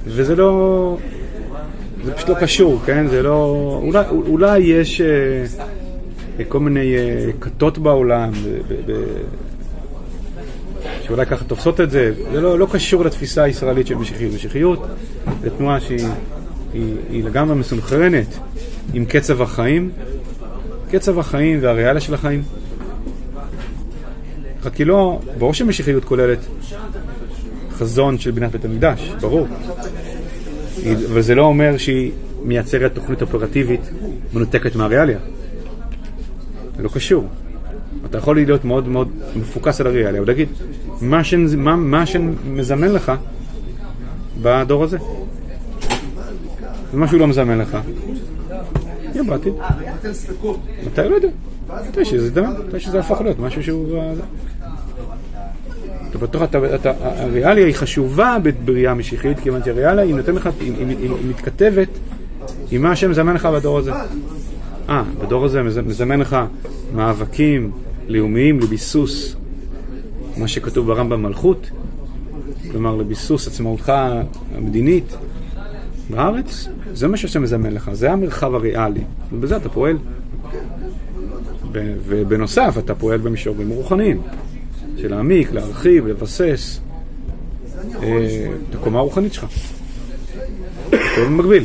וזה 0.04 0.36
לא, 0.36 0.96
זה 2.04 2.14
פשוט 2.14 2.28
לא 2.28 2.34
קשור, 2.34 2.80
כן? 2.86 3.06
זה 3.06 3.22
לא, 3.22 3.80
אולי, 3.82 4.04
אולי 4.10 4.58
יש 4.58 5.00
אה, 5.00 6.44
כל 6.48 6.60
מיני 6.60 6.94
כתות 7.40 7.78
בעולם, 7.78 8.32
שאולי 11.10 11.26
ככה 11.26 11.44
תופסות 11.44 11.80
את 11.80 11.90
זה, 11.90 12.12
זה 12.32 12.40
לא, 12.40 12.58
לא 12.58 12.66
קשור 12.72 13.04
לתפיסה 13.04 13.42
הישראלית 13.42 13.86
של 13.86 13.94
משיחיות. 13.94 14.34
משיחיות 14.34 14.86
זו 15.44 15.50
תנועה 15.50 15.80
שהיא 15.80 16.08
היא, 16.72 16.94
היא 17.10 17.24
לגמרי 17.24 17.54
מסונכרנת 17.54 18.38
עם 18.94 19.04
קצב 19.04 19.42
החיים, 19.42 19.90
קצב 20.90 21.18
החיים 21.18 21.58
והריאליה 21.62 22.00
של 22.00 22.14
החיים. 22.14 22.42
רק 24.64 24.74
כי 24.74 24.84
לא, 24.84 25.20
ברור 25.38 25.54
שמשיחיות 25.54 26.04
כוללת 26.04 26.38
חזון 27.72 28.18
של 28.18 28.30
בניית 28.30 28.52
בית 28.52 28.64
המקדש, 28.64 29.12
ברור. 29.20 29.46
אבל 31.12 31.22
זה 31.22 31.34
לא 31.34 31.42
אומר 31.42 31.76
שהיא 31.76 32.12
מייצרת 32.42 32.94
תוכנית 32.94 33.22
אופרטיבית 33.22 33.90
מנותקת 34.32 34.76
מהריאליה. 34.76 35.18
זה 36.76 36.82
לא 36.82 36.88
קשור. 36.88 37.28
אתה 38.06 38.18
יכול 38.18 38.36
להיות 38.36 38.64
מאוד 38.64 38.88
מאוד 38.88 39.08
מפוקס 39.36 39.80
על 39.80 39.86
הריאליה, 39.86 40.22
ולהגיד, 40.22 40.48
מה, 41.00 41.24
ש... 41.24 41.34
מה, 41.34 41.76
מה 41.76 42.06
שמזמן 42.06 42.88
לך 42.88 43.12
בדור 44.42 44.84
הזה. 44.84 44.98
ומה 46.94 47.08
שהוא 47.08 47.20
לא 47.20 47.26
מזמן 47.26 47.58
לך, 47.58 47.78
יהיה 49.14 49.22
בעתיד. 49.22 49.52
מתי 50.86 51.00
לא 51.08 51.14
יודע? 51.14 51.28
מתי 51.88 52.04
שזה 52.04 52.26
יזדמן, 52.26 52.52
מתי 52.68 52.80
שזה 52.80 52.96
יהפוך 52.96 53.20
להיות 53.20 53.38
משהו 53.38 53.62
שהוא... 53.62 54.02
אתה 56.10 56.18
בטוח, 56.18 56.42
הריאליה 57.00 57.66
היא 57.66 57.74
חשובה 57.74 58.36
בבריאה 58.42 58.94
משיחית, 58.94 59.40
כיוון 59.40 59.64
שהריאליה 59.64 60.04
היא 60.04 60.14
נותנת 60.14 60.34
לך, 60.34 60.48
היא, 60.60 60.72
היא, 60.98 61.10
מתכתבת 61.28 61.88
עם 62.70 62.82
מה 62.82 62.96
שמזמן 62.96 63.34
לך 63.34 63.46
בדור 63.46 63.78
הזה. 63.78 63.92
אה, 64.88 65.02
בדור 65.22 65.44
הזה 65.44 65.62
מזמן 65.62 66.20
לך 66.20 66.36
מאבקים 66.94 67.70
לאומיים 68.08 68.60
לביסוס 68.60 69.36
מה 70.40 70.48
שכתוב 70.48 70.86
ברמב"ם 70.86 71.22
מלכות, 71.22 71.70
כלומר 72.70 72.96
לביסוס 72.96 73.46
עצמאותך 73.46 73.92
המדינית 74.54 75.16
בארץ, 76.10 76.68
זה 76.92 77.08
מה 77.08 77.16
שהשם 77.16 77.42
מזמן 77.42 77.72
לך, 77.72 77.90
זה 77.92 78.12
המרחב 78.12 78.54
הריאלי, 78.54 79.00
ובזה 79.32 79.56
אתה 79.56 79.68
פועל. 79.68 79.98
ובנוסף 82.06 82.74
אתה 82.78 82.94
פועל 82.94 83.18
במישורים 83.18 83.68
רוחניים, 83.68 84.22
של 84.96 85.10
להעמיק, 85.10 85.52
להרחיב, 85.52 86.06
לבסס. 86.06 86.80
אה, 88.02 88.48
את 88.70 88.74
הקומה 88.74 88.98
הרוחנית 88.98 89.32
שלך. 89.32 89.46
טוב 90.90 91.24
במקביל. 91.26 91.64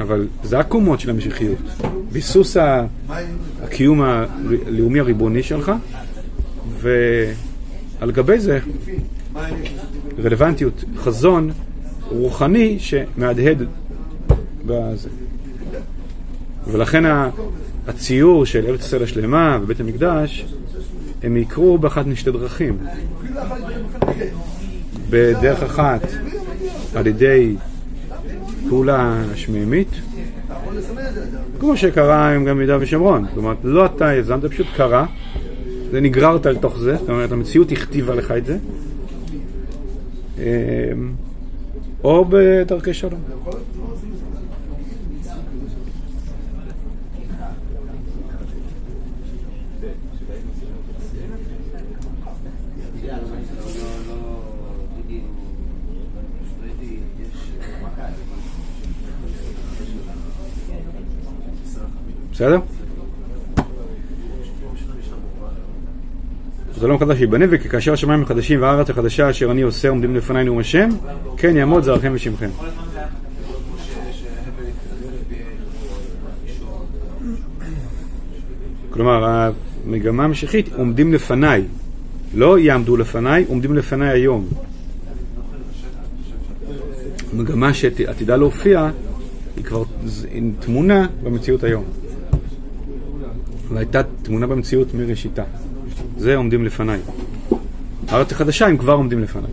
אבל 0.00 0.26
זה 0.42 0.58
הקומות 0.58 1.00
של 1.00 1.10
המשיחיות. 1.10 1.58
ביסוס 2.12 2.56
הקיום 3.62 4.02
הלאומי 4.02 5.00
הריבוני 5.00 5.42
שלך, 5.42 5.72
ועל 6.80 8.10
גבי 8.10 8.38
זה 8.38 8.58
רלוונטיות, 10.24 10.84
חזון 10.96 11.50
רוחני 12.08 12.78
שמהדהד 12.78 13.62
בזה. 14.66 15.08
ולכן 16.66 17.02
הציור 17.86 18.46
של 18.46 18.66
ארץ 18.66 18.80
ישראל 18.80 19.02
השלמה 19.02 19.58
ובית 19.62 19.80
המקדש, 19.80 20.46
הם 21.22 21.36
יקרו 21.36 21.78
באחת 21.78 22.06
משתי 22.06 22.30
דרכים. 22.30 22.78
בדרך 25.10 25.62
אחת, 25.62 26.00
על 26.94 27.06
ידי 27.06 27.56
פעולה 28.68 29.22
שמימית, 29.34 29.88
כמו 31.60 31.76
שקרה 31.76 32.34
עם 32.34 32.44
גם 32.44 32.56
ביהודה 32.56 32.76
ושומרון. 32.80 33.24
זאת 33.28 33.36
אומרת, 33.36 33.56
לא 33.64 33.86
אתה 33.86 34.12
יזמת, 34.14 34.44
פשוט 34.44 34.66
קרה, 34.76 35.06
זה 35.90 36.00
נגררת 36.00 36.46
לתוך 36.46 36.78
זה, 36.78 36.96
זאת 36.96 37.08
אומרת, 37.08 37.32
המציאות 37.32 37.72
הכתיבה 37.72 38.14
לך 38.14 38.30
את 38.30 38.46
זה. 38.46 38.58
אמ, 40.38 40.44
או 42.04 42.24
בדרכי 42.28 42.94
שלום. 42.94 43.20
בסדר? 62.32 62.58
חלום 66.80 66.98
חדש 66.98 67.20
ייבנה 67.20 67.44
וכאשר 67.50 67.92
השמיים 67.92 68.22
החדשים 68.22 68.62
והארץ 68.62 68.90
החדשה 68.90 69.30
אשר 69.30 69.50
אני 69.50 69.62
עושה 69.62 69.88
עומדים 69.88 70.16
לפניי 70.16 70.44
נאום 70.44 70.58
השם 70.58 70.88
כן 71.36 71.56
יעמוד 71.56 71.82
זרעכם 71.82 72.12
ושמכם. 72.14 72.48
כלומר 78.90 79.24
המגמה 79.86 80.24
המשיחית 80.24 80.72
עומדים 80.76 81.12
לפניי. 81.12 81.64
לא 82.34 82.58
יעמדו 82.58 82.96
לפניי, 82.96 83.44
עומדים 83.48 83.74
לפניי 83.74 84.08
היום. 84.08 84.48
המגמה 87.32 87.74
שעתידה 87.74 88.36
להופיע 88.36 88.90
היא 89.56 89.64
כבר 89.64 89.82
תמונה 90.60 91.06
במציאות 91.22 91.64
היום 91.64 91.84
והייתה 93.74 94.02
תמונה 94.22 94.46
במציאות 94.46 94.94
מראשיתה 94.94 95.44
זה 96.18 96.36
עומדים 96.36 96.64
לפניי. 96.64 97.00
הארץ 98.08 98.32
החדשה 98.32 98.66
הם 98.66 98.76
כבר 98.76 98.92
עומדים 98.92 99.22
לפניי. 99.22 99.50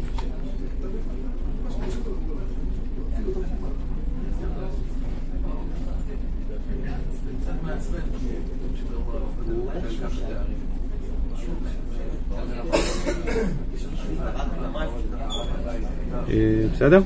אה, 16.30 16.68
בסדר? 16.74 17.02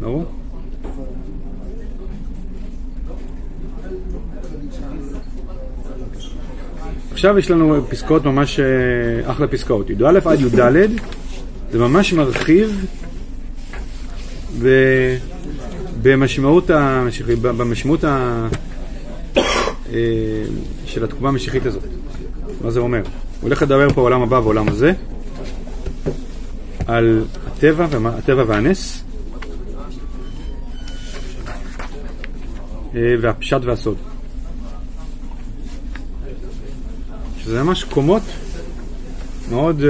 ברור? 0.00 0.24
עכשיו 7.18 7.38
יש 7.38 7.50
לנו 7.50 7.86
פסקאות 7.88 8.24
ממש 8.24 8.60
אה, 8.60 9.30
אחלה 9.30 9.46
פסקאות. 9.46 9.90
י"א 9.90 10.18
עד 10.24 10.40
י"ד 10.40 10.90
זה 11.72 11.78
ממש 11.78 12.12
מרחיב 12.12 12.86
ב... 14.62 14.68
במשמעות, 16.02 16.70
המשיח... 16.70 17.26
במשמעות 17.42 18.04
ה... 18.04 18.46
אה, 19.92 20.44
של 20.86 21.04
התקומה 21.04 21.28
המשיחית 21.28 21.66
הזאת. 21.66 21.82
מה 22.64 22.70
זה 22.70 22.80
אומר? 22.80 23.00
הוא 23.00 23.06
הולך 23.42 23.62
לדבר 23.62 23.88
פה 23.88 23.94
בעולם 23.94 24.22
הבא 24.22 24.36
ובעולם 24.36 24.68
הזה 24.68 24.92
על 26.86 27.24
הטבע. 27.46 27.86
הטבע 28.04 28.44
והנס 28.46 29.04
אה, 32.94 33.14
והפשט 33.20 33.60
והסוד. 33.64 33.96
שזה 37.48 37.62
ממש 37.62 37.84
קומות 37.84 38.22
מאוד 39.50 39.80
uh, 39.80 39.84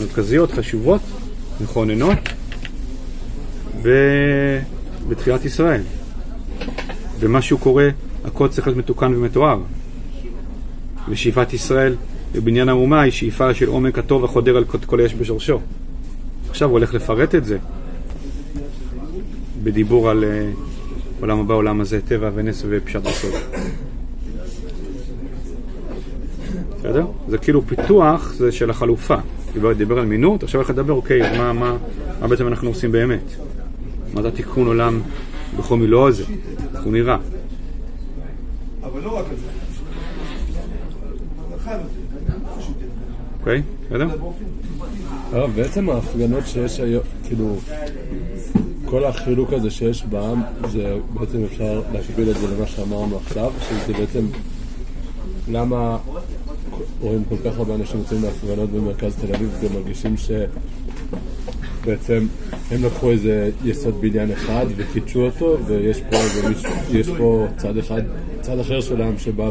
מרכזיות, 0.00 0.52
חשובות, 0.52 1.00
מכוננות 1.60 2.18
בתחילת 5.08 5.44
ישראל. 5.44 5.82
ומשהו 7.20 7.58
קורה, 7.58 7.88
הכל 8.24 8.48
צריך 8.48 8.66
להיות 8.66 8.78
מתוקן 8.78 9.14
ומתואר. 9.14 9.60
ושאיפת 11.08 11.52
ישראל 11.52 11.96
בבניין 12.32 12.68
האומה 12.68 13.00
היא 13.00 13.12
שאיפה 13.12 13.54
של 13.54 13.68
עומק 13.68 13.98
הטוב 13.98 14.24
החודר 14.24 14.56
על 14.56 14.64
כל 14.64 15.00
היש 15.00 15.14
בשורשו. 15.14 15.60
עכשיו 16.50 16.68
הוא 16.68 16.78
הולך 16.78 16.94
לפרט 16.94 17.34
את 17.34 17.44
זה 17.44 17.58
בדיבור 19.62 20.10
על 20.10 20.24
uh, 20.24 20.58
עולם 21.20 21.40
הבא, 21.40 21.54
עולם 21.54 21.80
הזה, 21.80 22.00
טבע 22.00 22.30
ונס 22.34 22.62
ופשט 22.68 23.06
הסוד. 23.06 23.32
בסדר? 26.78 27.06
זה 27.28 27.38
כאילו 27.38 27.62
פיתוח 27.62 28.32
זה 28.32 28.52
של 28.52 28.70
החלופה. 28.70 29.16
דיבר, 29.52 29.72
דיבר 29.72 29.98
על 29.98 30.06
מינות, 30.06 30.42
עכשיו 30.42 30.60
הולך 30.60 30.70
לדבר, 30.70 30.92
אוקיי, 30.92 31.30
אז 31.30 31.36
מה, 31.36 31.52
מה, 31.52 31.76
מה 32.20 32.28
בעצם 32.28 32.46
אנחנו 32.46 32.68
עושים 32.68 32.92
באמת? 32.92 33.24
מה 34.14 34.22
זה 34.22 34.30
תיקון 34.30 34.66
עולם 34.66 35.00
בכל 35.58 35.76
מילוא 35.76 36.08
הזה? 36.08 36.24
איך 36.74 36.84
הוא 36.84 36.92
נראה? 36.92 37.16
אבל 38.82 39.00
לא 39.00 39.18
רק 39.18 39.24
על 39.30 39.36
זה. 39.36 39.46
אוקיי, 43.40 43.62
בסדר? 43.86 44.08
הרב, 45.32 45.50
בעצם 45.56 45.90
ההפגנות 45.90 46.46
שיש 46.46 46.80
היום, 46.80 47.02
כאילו, 47.24 47.56
כל 48.84 49.04
החילוק 49.04 49.52
הזה 49.52 49.70
שיש 49.70 50.04
בעם, 50.04 50.42
זה 50.68 50.98
בעצם 51.14 51.44
אפשר 51.44 51.82
להקביל 51.92 52.30
את 52.30 52.36
זה 52.36 52.46
למה 52.56 52.66
שאמרנו 52.66 53.16
עכשיו, 53.16 53.52
שזה 53.68 53.92
בעצם 53.92 54.26
למה 55.48 55.98
רואים 57.00 57.24
כל 57.28 57.36
כך 57.44 57.58
הרבה 57.58 57.74
אנשים 57.74 57.98
יוצאים 57.98 58.22
להפגנות 58.22 58.70
במרכז 58.70 59.14
תל 59.14 59.34
אביב 59.34 59.50
ומרגישים 59.60 60.14
שבעצם 61.84 62.26
הם 62.70 62.84
לקחו 62.84 63.10
איזה 63.10 63.50
יסוד 63.64 64.00
בניין 64.00 64.30
אחד 64.32 64.66
וקידשו 64.76 65.24
אותו 65.24 65.58
ויש 65.66 66.00
פה, 66.10 66.16
מישהו, 66.48 66.70
יש 66.92 67.08
פה 67.18 67.46
צד 67.56 67.76
אחד, 67.76 68.02
צד 68.40 68.58
אחר 68.58 68.80
של 68.80 69.02
העם 69.02 69.18
שבא 69.18 69.50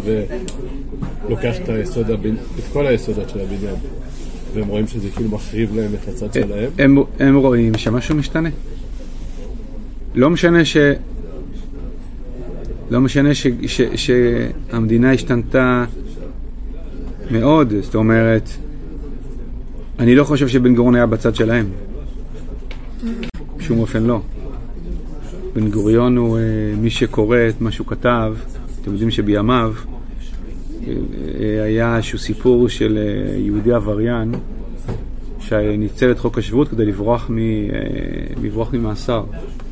ולוקח 1.28 1.56
את, 1.64 1.70
היסוד 1.70 2.12
הבנ... 2.12 2.36
את 2.36 2.64
כל 2.74 2.88
היסודות 2.88 3.30
של 3.30 3.40
הבניין 3.40 3.76
והם 4.54 4.68
רואים 4.68 4.88
שזה 4.88 5.10
כאילו 5.10 5.30
מחריב 5.30 5.76
להם 5.76 5.92
את 5.94 6.08
הצד 6.08 6.34
שלהם. 6.34 6.70
הם, 6.78 6.98
הם 7.20 7.36
רואים 7.36 7.78
שמשהו 7.78 8.16
משתנה. 8.16 8.50
לא 10.16 10.30
משנה 10.30 10.66
ש... 10.66 10.78
לא 12.90 13.02
משנה 13.02 13.34
ש, 13.34 13.48
ש, 13.68 13.82
שהמדינה 13.96 15.12
השתנתה 15.12 15.86
מאוד, 17.32 17.74
זאת 17.82 17.96
אומרת, 17.96 18.50
אני 20.00 20.16
לא 20.16 20.24
חושב 20.24 20.48
שבן 20.48 20.76
גוריון 20.76 20.96
היה 20.96 21.06
בצד 21.06 21.36
שלהם. 21.36 21.66
בשום 23.58 23.80
אופן 23.80 24.04
לא. 24.04 24.22
בן 25.56 25.70
גוריון 25.70 26.18
הוא, 26.18 26.38
אה, 26.38 26.44
מי 26.78 26.90
שקורא 26.90 27.38
את 27.50 27.62
מה 27.62 27.72
שהוא 27.72 27.88
כתב, 27.88 28.36
אתם 28.82 28.92
יודעים 28.92 29.12
שבימיו 29.12 29.74
אה, 30.88 31.64
היה 31.64 31.96
איזשהו 31.96 32.20
סיפור 32.20 32.70
של 32.70 32.98
אה, 32.98 33.38
יהודי 33.38 33.74
עבריין 33.74 34.32
שניצל 35.40 36.12
את 36.12 36.20
חוק 36.20 36.38
השבות 36.38 36.68
כדי 36.68 36.86
לברוח, 36.86 37.30
מ, 37.30 37.38
לברוח 38.44 38.74
ממאסר, 38.74 39.24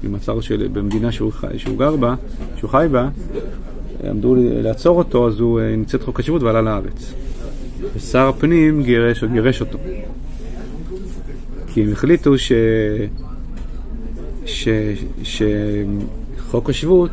ממאסר 0.04 0.42
של, 0.42 0.68
במדינה 0.74 1.12
שהוא, 1.12 1.32
שהוא 1.58 1.78
גר 1.78 1.96
בה, 1.96 2.16
שהוא 2.58 2.70
חי 2.70 2.88
בה, 2.92 3.10
עמדו 4.10 4.36
לעצור 4.38 4.98
אותו, 4.98 5.28
אז 5.28 5.40
הוא 5.40 5.62
ניצל 5.78 5.98
את 5.98 6.04
חוק 6.04 6.20
השבות 6.20 6.44
ועלה 6.44 6.62
לארץ. 6.62 7.14
ושר 7.96 8.28
הפנים 8.28 8.84
גירש, 8.84 9.24
גירש 9.24 9.62
אותו. 9.62 9.78
כי 11.68 11.84
הם 11.84 11.92
החליטו 11.92 12.38
ש... 12.38 12.52
ש... 14.46 14.68
שחוק 15.24 16.70
השבות 16.70 17.12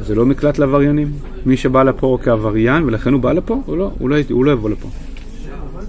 זה 0.00 0.14
לא 0.14 0.26
מקלט 0.26 0.58
לעבריינים. 0.58 1.12
מי 1.46 1.56
שבא 1.56 1.82
לפה 1.82 2.18
כעבריין 2.22 2.82
ולכן 2.84 3.12
הוא 3.12 3.20
בא 3.20 3.32
לפה, 3.32 3.62
הוא 3.66 3.76
לא, 3.76 3.90
הוא 3.98 4.10
לא, 4.10 4.16
הוא 4.30 4.44
לא 4.44 4.52
יבוא 4.52 4.70
לפה. 4.70 4.88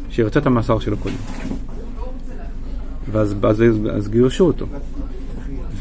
שירצה 0.10 0.40
את 0.40 0.46
המאסר 0.46 0.80
שלו 0.80 0.98
קודם. 0.98 1.16
ואז 3.12 3.36
אז, 3.44 3.64
אז 3.92 4.10
גירשו 4.10 4.48
אותו. 4.48 4.66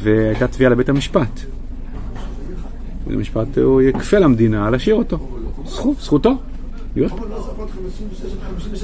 והייתה 0.03 0.47
תביעה 0.47 0.70
לבית 0.70 0.89
המשפט. 0.89 1.41
בית 3.07 3.16
המשפט 3.16 3.59
הוא 3.59 3.83
יכפה 3.83 4.18
למדינה 4.18 4.70
להשאיר 4.70 4.95
אותו. 4.95 5.18
זכות, 5.66 5.97
זכותו. 6.01 6.37
להיות 6.97 7.12
פה. 7.12 7.25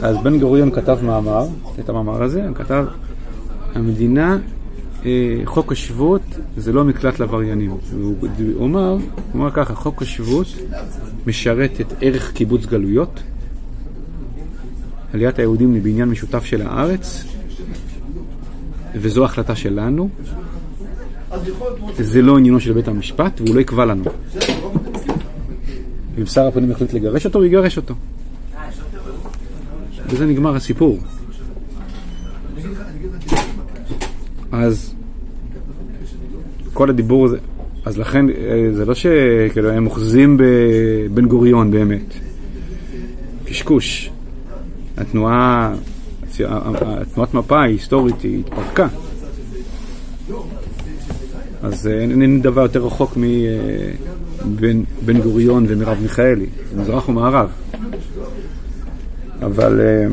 אז 0.02 0.16
בן 0.22 0.38
גוריון 0.38 0.70
כתב 0.70 0.98
מאמר, 1.02 1.46
את 1.80 1.88
המאמר 1.88 2.22
הזה, 2.22 2.48
הוא 2.48 2.56
כתב, 2.56 2.86
המדינה, 3.74 4.38
אה, 5.04 5.40
חוק 5.44 5.72
השבות 5.72 6.22
זה 6.56 6.72
לא 6.72 6.84
מקלט 6.84 7.18
לעבריינים. 7.18 7.70
הוא 8.54 8.66
אמר, 8.66 8.90
הוא 8.90 9.00
אמר 9.34 9.50
ככה, 9.50 9.74
חוק 9.74 10.02
השבות 10.02 10.46
משרת 11.26 11.80
את 11.80 11.92
ערך 12.00 12.32
קיבוץ 12.32 12.66
גלויות, 12.66 13.22
עליית 15.14 15.38
היהודים 15.38 15.74
לבניין 15.74 16.08
משותף 16.08 16.44
של 16.44 16.62
הארץ, 16.62 17.24
וזו 18.94 19.24
החלטה 19.24 19.56
שלנו. 19.56 20.08
זה 21.98 22.22
לא 22.22 22.38
עניינו 22.38 22.60
של 22.60 22.72
בית 22.72 22.88
המשפט, 22.88 23.40
והוא 23.40 23.54
לא 23.54 23.60
יקבע 23.60 23.84
לנו. 23.84 24.04
אם 26.18 26.26
שר 26.26 26.46
הפנים 26.46 26.70
יחליט 26.70 26.92
לגרש 26.92 27.26
אותו, 27.26 27.38
הוא 27.38 27.46
יגרש 27.46 27.76
אותו. 27.76 27.94
בזה 30.12 30.26
נגמר 30.26 30.56
הסיפור. 30.56 30.98
אז 34.52 34.94
כל 36.72 36.90
הדיבור 36.90 37.24
הזה, 37.24 37.38
אז 37.84 37.98
לכן 37.98 38.30
אה, 38.30 38.68
זה 38.72 38.84
לא 38.84 38.94
שכאילו 38.94 39.70
הם 39.70 39.86
אוחזים 39.86 40.36
בבן 40.40 41.26
גוריון 41.26 41.70
באמת. 41.70 42.14
קשקוש. 43.44 44.10
התנועה, 44.96 45.74
תנועת 47.14 47.34
מפה 47.34 47.60
ההיסטורית 47.60 48.22
היא 48.22 48.40
התפרקה. 48.40 48.88
אז 51.62 51.86
אה, 51.86 52.00
אין, 52.00 52.22
אין 52.22 52.42
דבר 52.42 52.62
יותר 52.62 52.86
רחוק 52.86 53.16
מבן 54.46 55.20
גוריון 55.22 55.66
ומרב 55.68 55.98
מיכאלי, 56.02 56.46
מזרח 56.76 57.08
ומערב. 57.08 57.50
אבל 59.42 59.80
אה, 59.80 60.06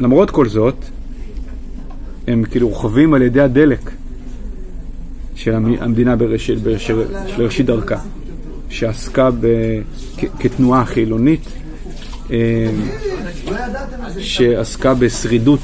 למרות 0.00 0.30
כל 0.30 0.48
זאת, 0.48 0.74
הם 2.26 2.44
כאילו 2.44 2.68
רוכבים 2.68 3.14
על 3.14 3.22
ידי 3.22 3.40
הדלק 3.40 3.90
של 5.34 5.54
המדינה 5.54 6.16
בראשית, 6.16 6.58
של 6.78 7.02
ראשית 7.38 7.66
דרכה, 7.66 7.98
שעסקה 8.68 9.30
ב, 9.30 9.46
כ, 10.16 10.24
כתנועה 10.38 10.84
חילונית, 10.84 11.48
אה, 12.30 12.70
שעסקה 14.18 14.94
בשרידות 14.94 15.60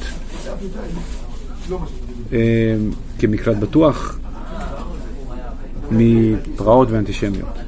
כמקלט 3.18 3.56
בטוח 3.56 4.18
מפרעות 5.90 6.90
ואנטישמיות. 6.90 7.65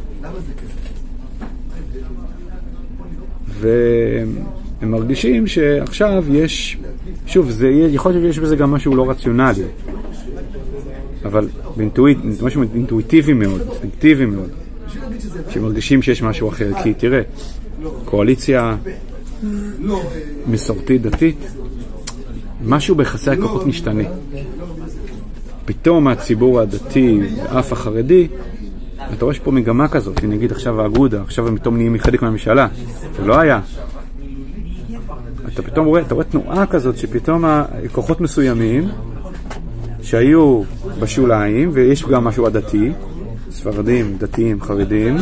והם 3.61 4.91
מרגישים 4.91 5.47
שעכשיו 5.47 6.25
יש, 6.31 6.79
שוב, 7.27 7.51
זה, 7.51 7.69
יכול 7.69 8.13
להיות 8.13 8.25
שיש 8.35 8.39
בזה 8.39 8.57
גם 8.57 8.71
משהו 8.71 8.97
לא 8.97 9.11
רציונלי, 9.11 9.63
אבל 11.25 11.49
באינטואיט, 11.77 12.19
משהו 12.43 12.63
אינטואיטיבי 12.75 13.33
מאוד, 13.33 13.61
אינטואיטיבי 13.61 14.27
מאוד, 14.27 14.51
שמרגישים 15.51 16.03
שיש 16.03 16.23
משהו 16.23 16.49
אחר, 16.49 16.71
כי 16.83 16.95
תראה, 16.95 17.21
קואליציה 18.05 18.77
מסורתית 20.47 21.03
דתית, 21.03 21.37
משהו 22.65 22.95
ביחסי 22.95 23.31
הכוחות 23.31 23.67
משתנה. 23.67 24.03
פתאום 25.65 26.09
הציבור 26.09 26.61
הדתי, 26.61 27.21
אף 27.47 27.73
החרדי, 27.73 28.29
אתה 29.13 29.25
רואה 29.25 29.35
שפה 29.35 29.51
מגמה 29.51 29.89
כזאת, 29.89 30.25
אני 30.25 30.37
אגיד 30.37 30.53
עכשיו 30.53 30.81
האגודה, 30.81 31.23
עכשיו 31.23 31.49
הם 31.49 31.57
פתאום 31.57 31.77
נהיים 31.77 31.99
חלק 31.99 32.23
מהממשלה, 32.23 32.69
זה 33.17 33.27
לא 33.27 33.39
היה. 33.39 33.61
אתה 35.53 35.63
פתאום 35.63 35.87
רואה, 35.87 36.01
אתה 36.01 36.15
רואה 36.15 36.25
תנועה 36.25 36.67
כזאת 36.67 36.97
שפתאום 36.99 37.45
כוחות 37.93 38.21
מסוימים 38.21 38.89
שהיו 40.03 40.63
בשוליים, 41.01 41.71
ויש 41.73 42.05
גם 42.05 42.25
משהו 42.25 42.47
עדתי, 42.47 42.93
ספרדים, 43.51 44.17
דתיים, 44.19 44.63
חרדים, 44.63 45.17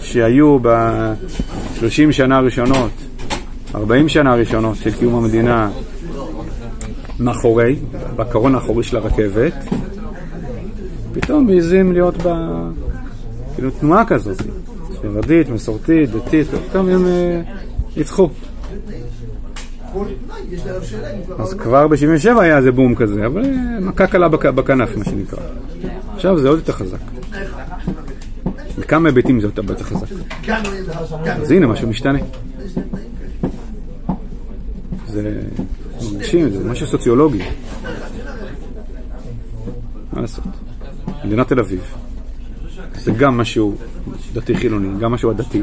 שהיו 0.00 0.58
ב-30 0.62 2.12
שנה 2.12 2.36
הראשונות, 2.36 2.90
40 3.74 4.08
שנה 4.08 4.32
הראשונות 4.32 4.76
של 4.76 4.92
קיום 4.92 5.14
המדינה 5.14 5.70
מאחורי, 7.20 7.76
בקרון 8.16 8.54
האחורי 8.54 8.82
של 8.84 8.96
הרכבת, 8.96 9.54
פתאום 11.14 11.46
מעזים 11.46 11.92
להיות 11.92 12.14
ב... 12.22 12.28
כאילו 13.54 13.70
תנועה 13.70 14.04
כזאת, 14.04 14.42
ספרדית, 14.92 15.48
מסורתית, 15.48 16.10
דתית, 16.10 16.46
פתאום 16.70 16.88
הם 16.88 17.06
אה, 17.06 17.42
ניצחו. 17.96 18.28
אז 21.38 21.54
כבר 21.54 21.88
ב-77 21.88 22.40
היה 22.40 22.58
איזה 22.58 22.72
בום 22.72 22.94
כזה, 22.94 23.26
אבל 23.26 23.44
אה, 23.44 23.80
מכה 23.80 24.06
קלה 24.06 24.28
בכנף, 24.28 24.96
מה 24.96 25.04
שנקרא. 25.04 25.38
עכשיו 26.14 26.38
זה 26.38 26.48
עוד 26.48 26.58
יותר 26.58 26.72
חזק. 26.72 26.98
בכמה 28.78 29.08
היבטים 29.08 29.40
זה 29.40 29.46
עוד 29.46 29.58
יותר 29.70 29.84
חזק. 29.84 30.06
אז 31.26 31.50
הנה, 31.50 31.66
משהו 31.66 31.88
משתנה. 31.88 32.18
זה 35.06 35.40
מרגישים 36.02 36.50
זה 36.50 36.64
משהו 36.64 36.86
סוציולוגי. 36.86 37.42
מה 40.12 40.20
לעשות? 40.20 40.44
מדינת 41.24 41.48
תל 41.48 41.60
אביב. 41.60 41.94
זה 42.94 43.12
גם 43.12 43.38
משהו 43.38 43.76
דתי 44.32 44.56
חילוני, 44.56 45.00
גם 45.00 45.12
משהו 45.12 45.30
עדתי. 45.30 45.62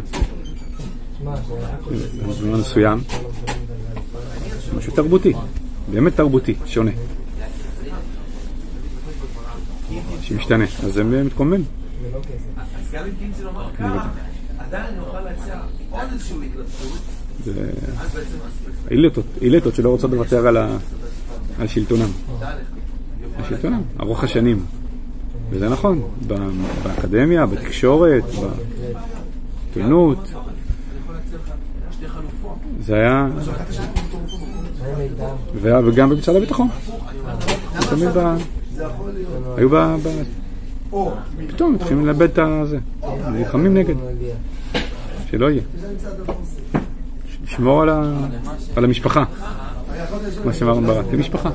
בזמן 2.30 2.60
מסוים. 2.60 3.00
משהו 4.78 4.94
תרבותי, 4.96 5.34
באמת 5.92 6.16
תרבותי, 6.16 6.56
שונה. 6.66 6.92
שמשתנה, 10.22 10.66
אז 10.84 10.94
זה 10.94 11.04
מתקומם. 11.04 11.54
אז 11.54 12.92
גם 12.92 13.04
אם 13.06 13.12
קימצי 13.20 13.44
לומר 13.44 13.70
ככה, 13.74 14.10
עדיין 14.60 14.96
נוכל 14.96 15.22
להציע 15.22 15.62
עוד 15.90 16.02
איזשהו 16.14 16.40
התלבטות 18.92 19.26
אליטות 19.42 19.76
שלא 19.76 19.90
רוצות 19.90 20.12
לוותר 20.12 20.48
על 20.48 21.68
שלטונם. 21.68 22.10
על 23.38 23.44
שלטונם, 23.50 23.82
ארוך 24.00 24.24
השנים. 24.24 24.66
וזה 25.52 25.70
נכון, 25.70 26.02
באקדמיה, 26.84 27.46
בתקשורת, 27.46 28.24
בעיתונות. 29.74 30.34
זה 32.82 32.96
היה... 32.96 33.28
וגם 35.62 36.10
במשרד 36.10 36.36
הביטחון. 36.36 36.68
תמיד 37.90 38.10
ב... 38.16 38.38
היו 39.58 39.70
ב... 39.70 39.98
פתאום 41.48 41.74
מתחילים 41.74 42.06
לאבד 42.06 42.22
את 42.22 42.40
הזה. 42.40 42.80
נלחמים 43.28 43.74
נגד. 43.74 43.96
שלא 45.32 45.50
יהיה. 45.50 45.62
לשמור 47.44 47.82
על, 47.82 48.84
המשפחה, 48.86 49.24
מה 50.46 50.54
שאמר 50.54 50.80
ברק, 50.80 51.06
זה 51.12 51.18
משפחה. 51.18 51.50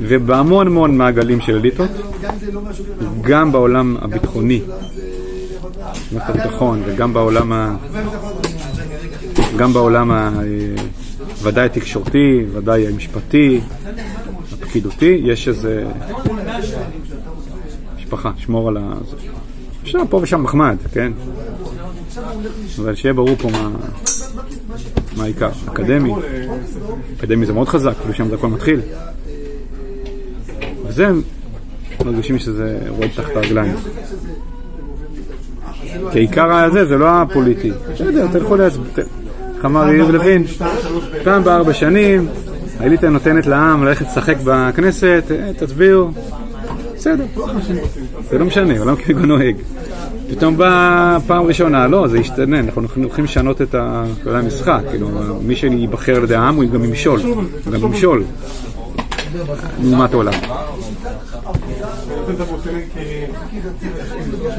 ובהמון 0.00 0.66
המון 0.66 0.96
מעגלים 0.96 1.40
של 1.40 1.56
אליטות, 1.56 1.90
גם 3.20 3.52
בעולם 3.52 3.96
הביטחוני, 4.00 4.60
מערכת 6.12 6.28
הביטחון, 6.28 6.82
וגם 6.86 7.12
בעולם 7.12 7.52
ה... 7.52 7.76
גם 9.56 9.72
בעולם 9.72 10.10
ה... 10.10 10.30
ודאי 11.42 11.66
התקשורתי, 11.66 12.44
ודאי 12.52 12.88
המשפטי, 12.88 13.60
הפקידותי, 14.52 15.20
יש 15.24 15.48
איזה 15.48 15.86
משפחה, 17.96 18.30
שמור 18.36 18.68
על 18.68 18.76
ה... 18.76 18.92
אפשר 19.82 19.98
פה 20.10 20.16
ושם 20.22 20.42
מחמד, 20.42 20.76
כן? 20.92 21.12
אבל 22.78 22.94
שיהיה 22.94 23.14
ברור 23.14 23.36
פה 23.36 23.50
מה... 23.50 23.70
מה 25.16 25.24
העיקר? 25.24 25.50
אקדמי. 25.68 26.12
אקדמי 27.18 27.46
זה 27.46 27.52
מאוד 27.52 27.68
חזק, 27.68 27.92
כאילו 28.00 28.14
שם 28.14 28.28
זה 28.28 28.34
הכל 28.34 28.48
מתחיל. 28.48 28.80
וזה, 30.88 31.08
מרגישים 32.04 32.38
שזה 32.38 32.78
רועד 32.88 33.10
תחת 33.16 33.36
הרגליים. 33.36 33.74
כי 36.12 36.18
העיקר 36.18 36.52
הזה 36.52 36.84
זה 36.84 36.96
לא 36.96 37.08
הפוליטי. 37.08 37.70
בסדר, 37.94 38.26
תלכו 38.32 38.56
להצביע. 38.56 39.04
איך 39.56 39.64
אמר 39.64 39.88
יריב 39.92 40.10
לוין? 40.10 40.44
פעם 41.24 41.44
בארבע 41.44 41.72
שנים, 41.72 42.28
האליטה 42.80 43.08
נותנת 43.08 43.46
לעם 43.46 43.84
ללכת 43.84 44.06
לשחק 44.06 44.36
בכנסת, 44.44 45.24
אה, 45.30 45.50
תצביעו. 45.56 46.10
בסדר. 46.94 47.24
זה 48.30 48.38
לא 48.38 48.44
משנה, 48.44 48.78
עולם 48.78 48.96
כמנהגו 48.96 49.26
נוהג. 49.26 49.56
פתאום 50.30 50.56
באה 50.56 51.18
פעם 51.26 51.44
ראשונה, 51.44 51.86
לא, 51.86 52.08
זה 52.08 52.18
ישתנה, 52.18 52.60
אנחנו 52.60 52.82
הולכים 52.96 53.24
לשנות 53.24 53.62
את 53.62 53.74
כללי 54.22 54.38
המשחק, 54.38 54.80
כאילו, 54.90 55.08
מי 55.42 55.56
שייבחר 55.56 56.16
על 56.16 56.24
ידי 56.24 56.34
העם 56.34 56.56
הוא 56.56 56.64
גם 56.64 56.84
ימשול, 56.84 57.20
הוא 57.20 57.72
גם 57.72 57.84
ימשול. 57.84 58.22
לעומת 59.82 60.12
העולם. 60.12 60.32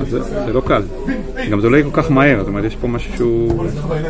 זה, 0.10 0.54
לא 0.54 0.62
קל. 0.62 0.82
גם 1.52 1.62
זה 1.62 1.70
לא 1.70 1.78
יהיה 1.78 1.90
כל 1.92 2.02
כך 2.02 2.12
מהר, 2.12 2.40
זאת 2.40 2.48
אומרת, 2.48 2.64
יש 2.64 2.76
פה 2.76 2.88
משהו 2.88 3.14
שהוא... 3.16 3.66
אה, 3.92 4.10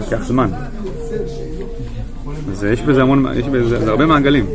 לוקח 0.00 0.22
זמן. 0.26 0.50
אז 2.50 2.64
יש 2.64 2.82
בזה 2.82 3.02
המון, 3.02 3.26
יש 3.36 3.46
בזה, 3.46 3.84
זה 3.84 3.90
הרבה 3.90 4.06
מעגלים. 4.06 4.46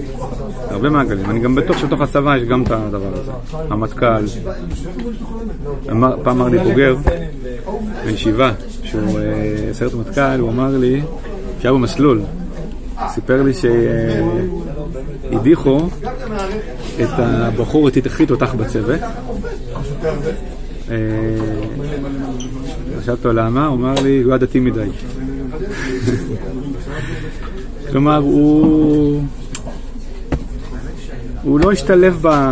הרבה 0.69 0.89
מעגלים. 0.89 1.29
אני 1.29 1.39
גם 1.39 1.55
בטוח 1.55 1.77
שבתוך 1.77 2.01
הצבא 2.01 2.37
יש 2.37 2.43
גם 2.43 2.63
את 2.63 2.71
הדבר 2.71 3.13
הזה. 3.13 3.31
המטכ"ל. 3.69 4.25
פעם 6.23 6.41
אמר 6.41 6.47
לי 6.47 6.57
בוגר 6.57 6.95
בישיבה, 8.05 8.51
שהוא 8.83 9.19
אה, 9.19 9.73
סיירת 9.73 9.93
מטכ"ל, 9.93 10.39
הוא 10.39 10.49
אמר 10.49 10.77
לי 10.77 11.01
שהיה 11.59 11.73
במסלול. 11.73 12.21
סיפר 13.09 13.41
לי 13.41 13.51
שהדיחו 15.29 15.79
את 17.01 17.09
הבחור 17.17 17.89
הכי 18.05 18.25
תותח 18.25 18.53
בצוות. 18.53 18.99
אה, 20.89 20.95
שאלתי 22.95 23.11
אותו 23.11 23.33
למה, 23.33 23.67
הוא 23.67 23.75
אמר 23.75 23.93
לי, 24.03 24.21
הוא 24.21 24.31
היה 24.31 24.37
דתי 24.37 24.59
מדי. 24.59 24.89
כלומר, 27.91 28.17
הוא... 28.17 29.21
הוא 31.43 31.59
לא 31.59 31.71
השתלב 31.71 32.19
ב... 32.21 32.51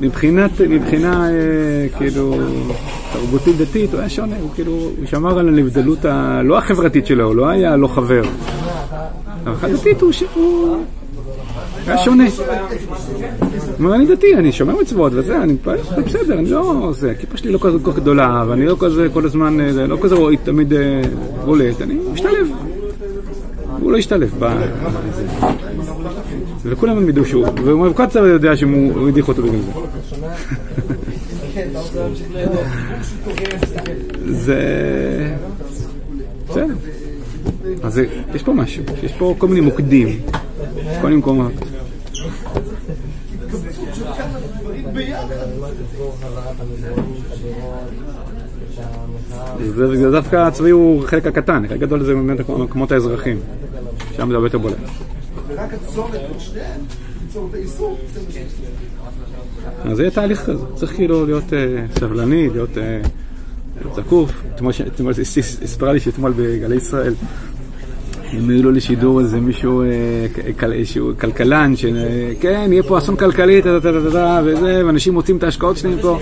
מבחינת, 0.00 0.60
מבחינה 0.60 1.30
אה, 1.30 1.86
כאילו 1.98 2.36
תרבותית 3.16 3.56
דתית 3.56 3.92
הוא 3.92 4.00
היה 4.00 4.08
שונה, 4.08 4.36
הוא 4.40 4.50
כאילו, 4.54 4.72
הוא 4.72 5.06
שמר 5.06 5.38
על 5.38 5.48
הנבדלות 5.48 6.04
ה... 6.04 6.42
לא 6.44 6.58
החברתית 6.58 7.06
שלו, 7.06 7.24
הוא 7.24 7.36
לא 7.36 7.48
היה 7.48 7.76
לא 7.76 7.86
חבר. 7.86 8.22
אבל 9.44 9.70
הדתית 9.70 10.00
הוא. 10.00 10.12
הוא 10.34 10.76
היה 11.86 11.98
שונה. 11.98 12.24
הוא 12.24 13.78
אומר, 13.78 13.94
אני 13.94 14.06
דתי, 14.06 14.34
אני 14.34 14.52
שומר 14.52 14.76
מצוות 14.80 15.12
וזה, 15.14 15.42
אני 15.42 15.52
מתפלל, 15.52 15.76
בסדר, 16.06 16.38
אני 16.38 16.50
לא... 16.50 16.90
זה, 16.94 17.10
הכיפה 17.10 17.36
שלי 17.36 17.52
לא 17.52 17.58
כל 17.58 17.78
כך 17.84 17.96
גדולה, 17.96 18.44
ואני 18.48 18.66
לא 18.66 18.76
כזה 18.80 19.08
כל 19.12 19.24
הזמן, 19.24 19.60
אה, 19.60 19.86
לא 19.86 19.98
כזה 20.02 20.14
רואי, 20.14 20.36
תמיד 20.36 20.72
אה, 20.72 21.00
בולט, 21.44 21.82
אני 21.82 21.94
משתלב. 22.12 22.48
הוא 23.80 23.92
לא 23.92 23.96
השתלב 23.96 24.34
ב... 24.38 24.46
וכולם 26.62 26.96
הם 26.96 27.08
ידעו 27.08 27.24
שהוא, 27.24 27.46
ומבקצר 27.64 28.26
יודע 28.26 28.56
שהוא 28.56 29.08
הדיח 29.08 29.28
אותו 29.28 29.42
בגלל 29.42 29.60
זה. 29.60 29.72
זה... 34.26 35.34
בסדר. 36.48 36.74
אז 37.82 38.00
יש 38.34 38.42
פה 38.42 38.52
משהו, 38.52 38.84
יש 39.02 39.12
פה 39.12 39.34
כל 39.38 39.48
מיני 39.48 39.60
מוקדים, 39.60 40.20
כל 41.00 41.06
מיני 41.06 41.16
מקומות. 41.16 41.52
זה 49.74 50.10
דווקא 50.10 50.36
הצבאי 50.36 50.70
הוא 50.70 51.04
החלק 51.04 51.26
הקטן, 51.26 51.64
החלק 51.64 51.82
הגדול 51.82 52.04
זה 52.04 52.14
באמת 52.14 52.50
המקומות 52.50 52.92
האזרחיים, 52.92 53.40
שם 54.16 54.28
זה 54.28 54.34
הרבה 54.34 54.46
יותר 54.46 54.58
בולט. 54.58 54.76
ורק 55.48 55.74
הצומת 55.74 56.10
בין 56.10 56.40
שניהם, 56.40 56.80
ליצור 57.22 57.48
את 57.50 57.54
האיסור. 57.54 57.98
אז 59.84 60.00
יהיה 60.00 60.10
תהליך 60.10 60.40
כזה, 60.44 60.64
צריך 60.74 60.92
כאילו 60.94 61.26
להיות 61.26 61.52
אה, 61.52 61.58
סבלני, 62.00 62.48
להיות 62.50 62.78
אה, 62.78 63.00
זקוף. 63.96 64.32
אתמול 64.54 64.72
ש- 64.72 64.80
אתמול 64.80 65.12
סיפרה 65.66 65.92
לי 65.92 66.00
שאתמול 66.00 66.32
בגלי 66.36 66.76
ישראל 66.76 67.14
הם 68.32 68.50
העלו 68.50 68.70
לשידור 68.72 69.20
איזה 69.20 69.40
מישהו, 69.40 69.82
אה, 69.82 69.86
כל- 70.60 70.84
שהוא 70.84 71.12
כלכלן, 71.20 71.76
שכן, 71.76 72.68
יהיה 72.72 72.82
פה 72.82 72.98
אסון 72.98 73.16
כלכלי, 73.16 73.60
וזה, 73.64 74.82
ואנשים 74.86 75.14
מוצאים 75.14 75.36
את 75.36 75.42
ההשקעות 75.42 75.76
שלהם 75.76 75.98
פה. 76.02 76.18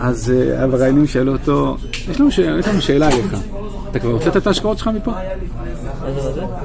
אז 0.00 0.30
אה, 0.30 0.62
המראיינים 0.64 1.06
שאלו 1.06 1.32
אותו, 1.32 1.76
יש 2.10 2.20
לנו, 2.20 2.30
ש... 2.30 2.40
שאלה 2.80 3.08
אליך, 3.08 3.36
אתה 3.90 3.98
כבר 3.98 4.10
הוצאת 4.10 4.36
את 4.36 4.46
ההשקעות 4.46 4.78
שלך 4.78 4.88
מפה? 4.96 5.12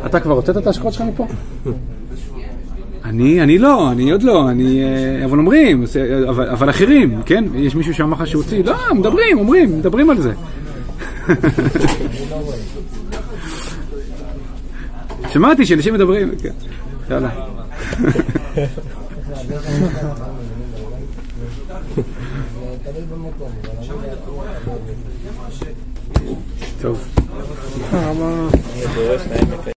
אתה 0.06 0.20
כבר 0.20 0.34
הוצאת 0.34 0.58
את 0.58 0.68
ההשקעות 0.68 0.94
שלך 0.94 1.04
מפה? 1.14 1.28
אני, 3.10 3.44
אני 3.44 3.58
לא, 3.58 3.92
אני 3.92 4.12
עוד 4.12 4.24
לא, 4.24 4.50
אני, 4.50 4.84
אה, 4.84 5.26
אבל 5.26 5.38
אומרים, 5.38 5.84
אבל, 6.30 6.50
אבל 6.50 6.70
אחרים, 6.70 7.22
כן? 7.26 7.44
יש 7.56 7.76
מישהו 7.76 7.94
שאמר 7.94 8.22
לך 8.22 8.28
שהוציא? 8.28 8.64
לא, 8.64 8.96
מדברים, 8.96 9.38
אומרים, 9.38 9.80
מדברים 9.80 10.10
על 10.10 10.22
זה. 10.22 10.34
שמעתי 15.34 15.66
שאנשים 15.66 15.94
מדברים, 15.94 16.32
כן, 16.42 16.54
יאללה. 17.10 17.30
טוב. 26.82 27.08
אה, 27.94 28.14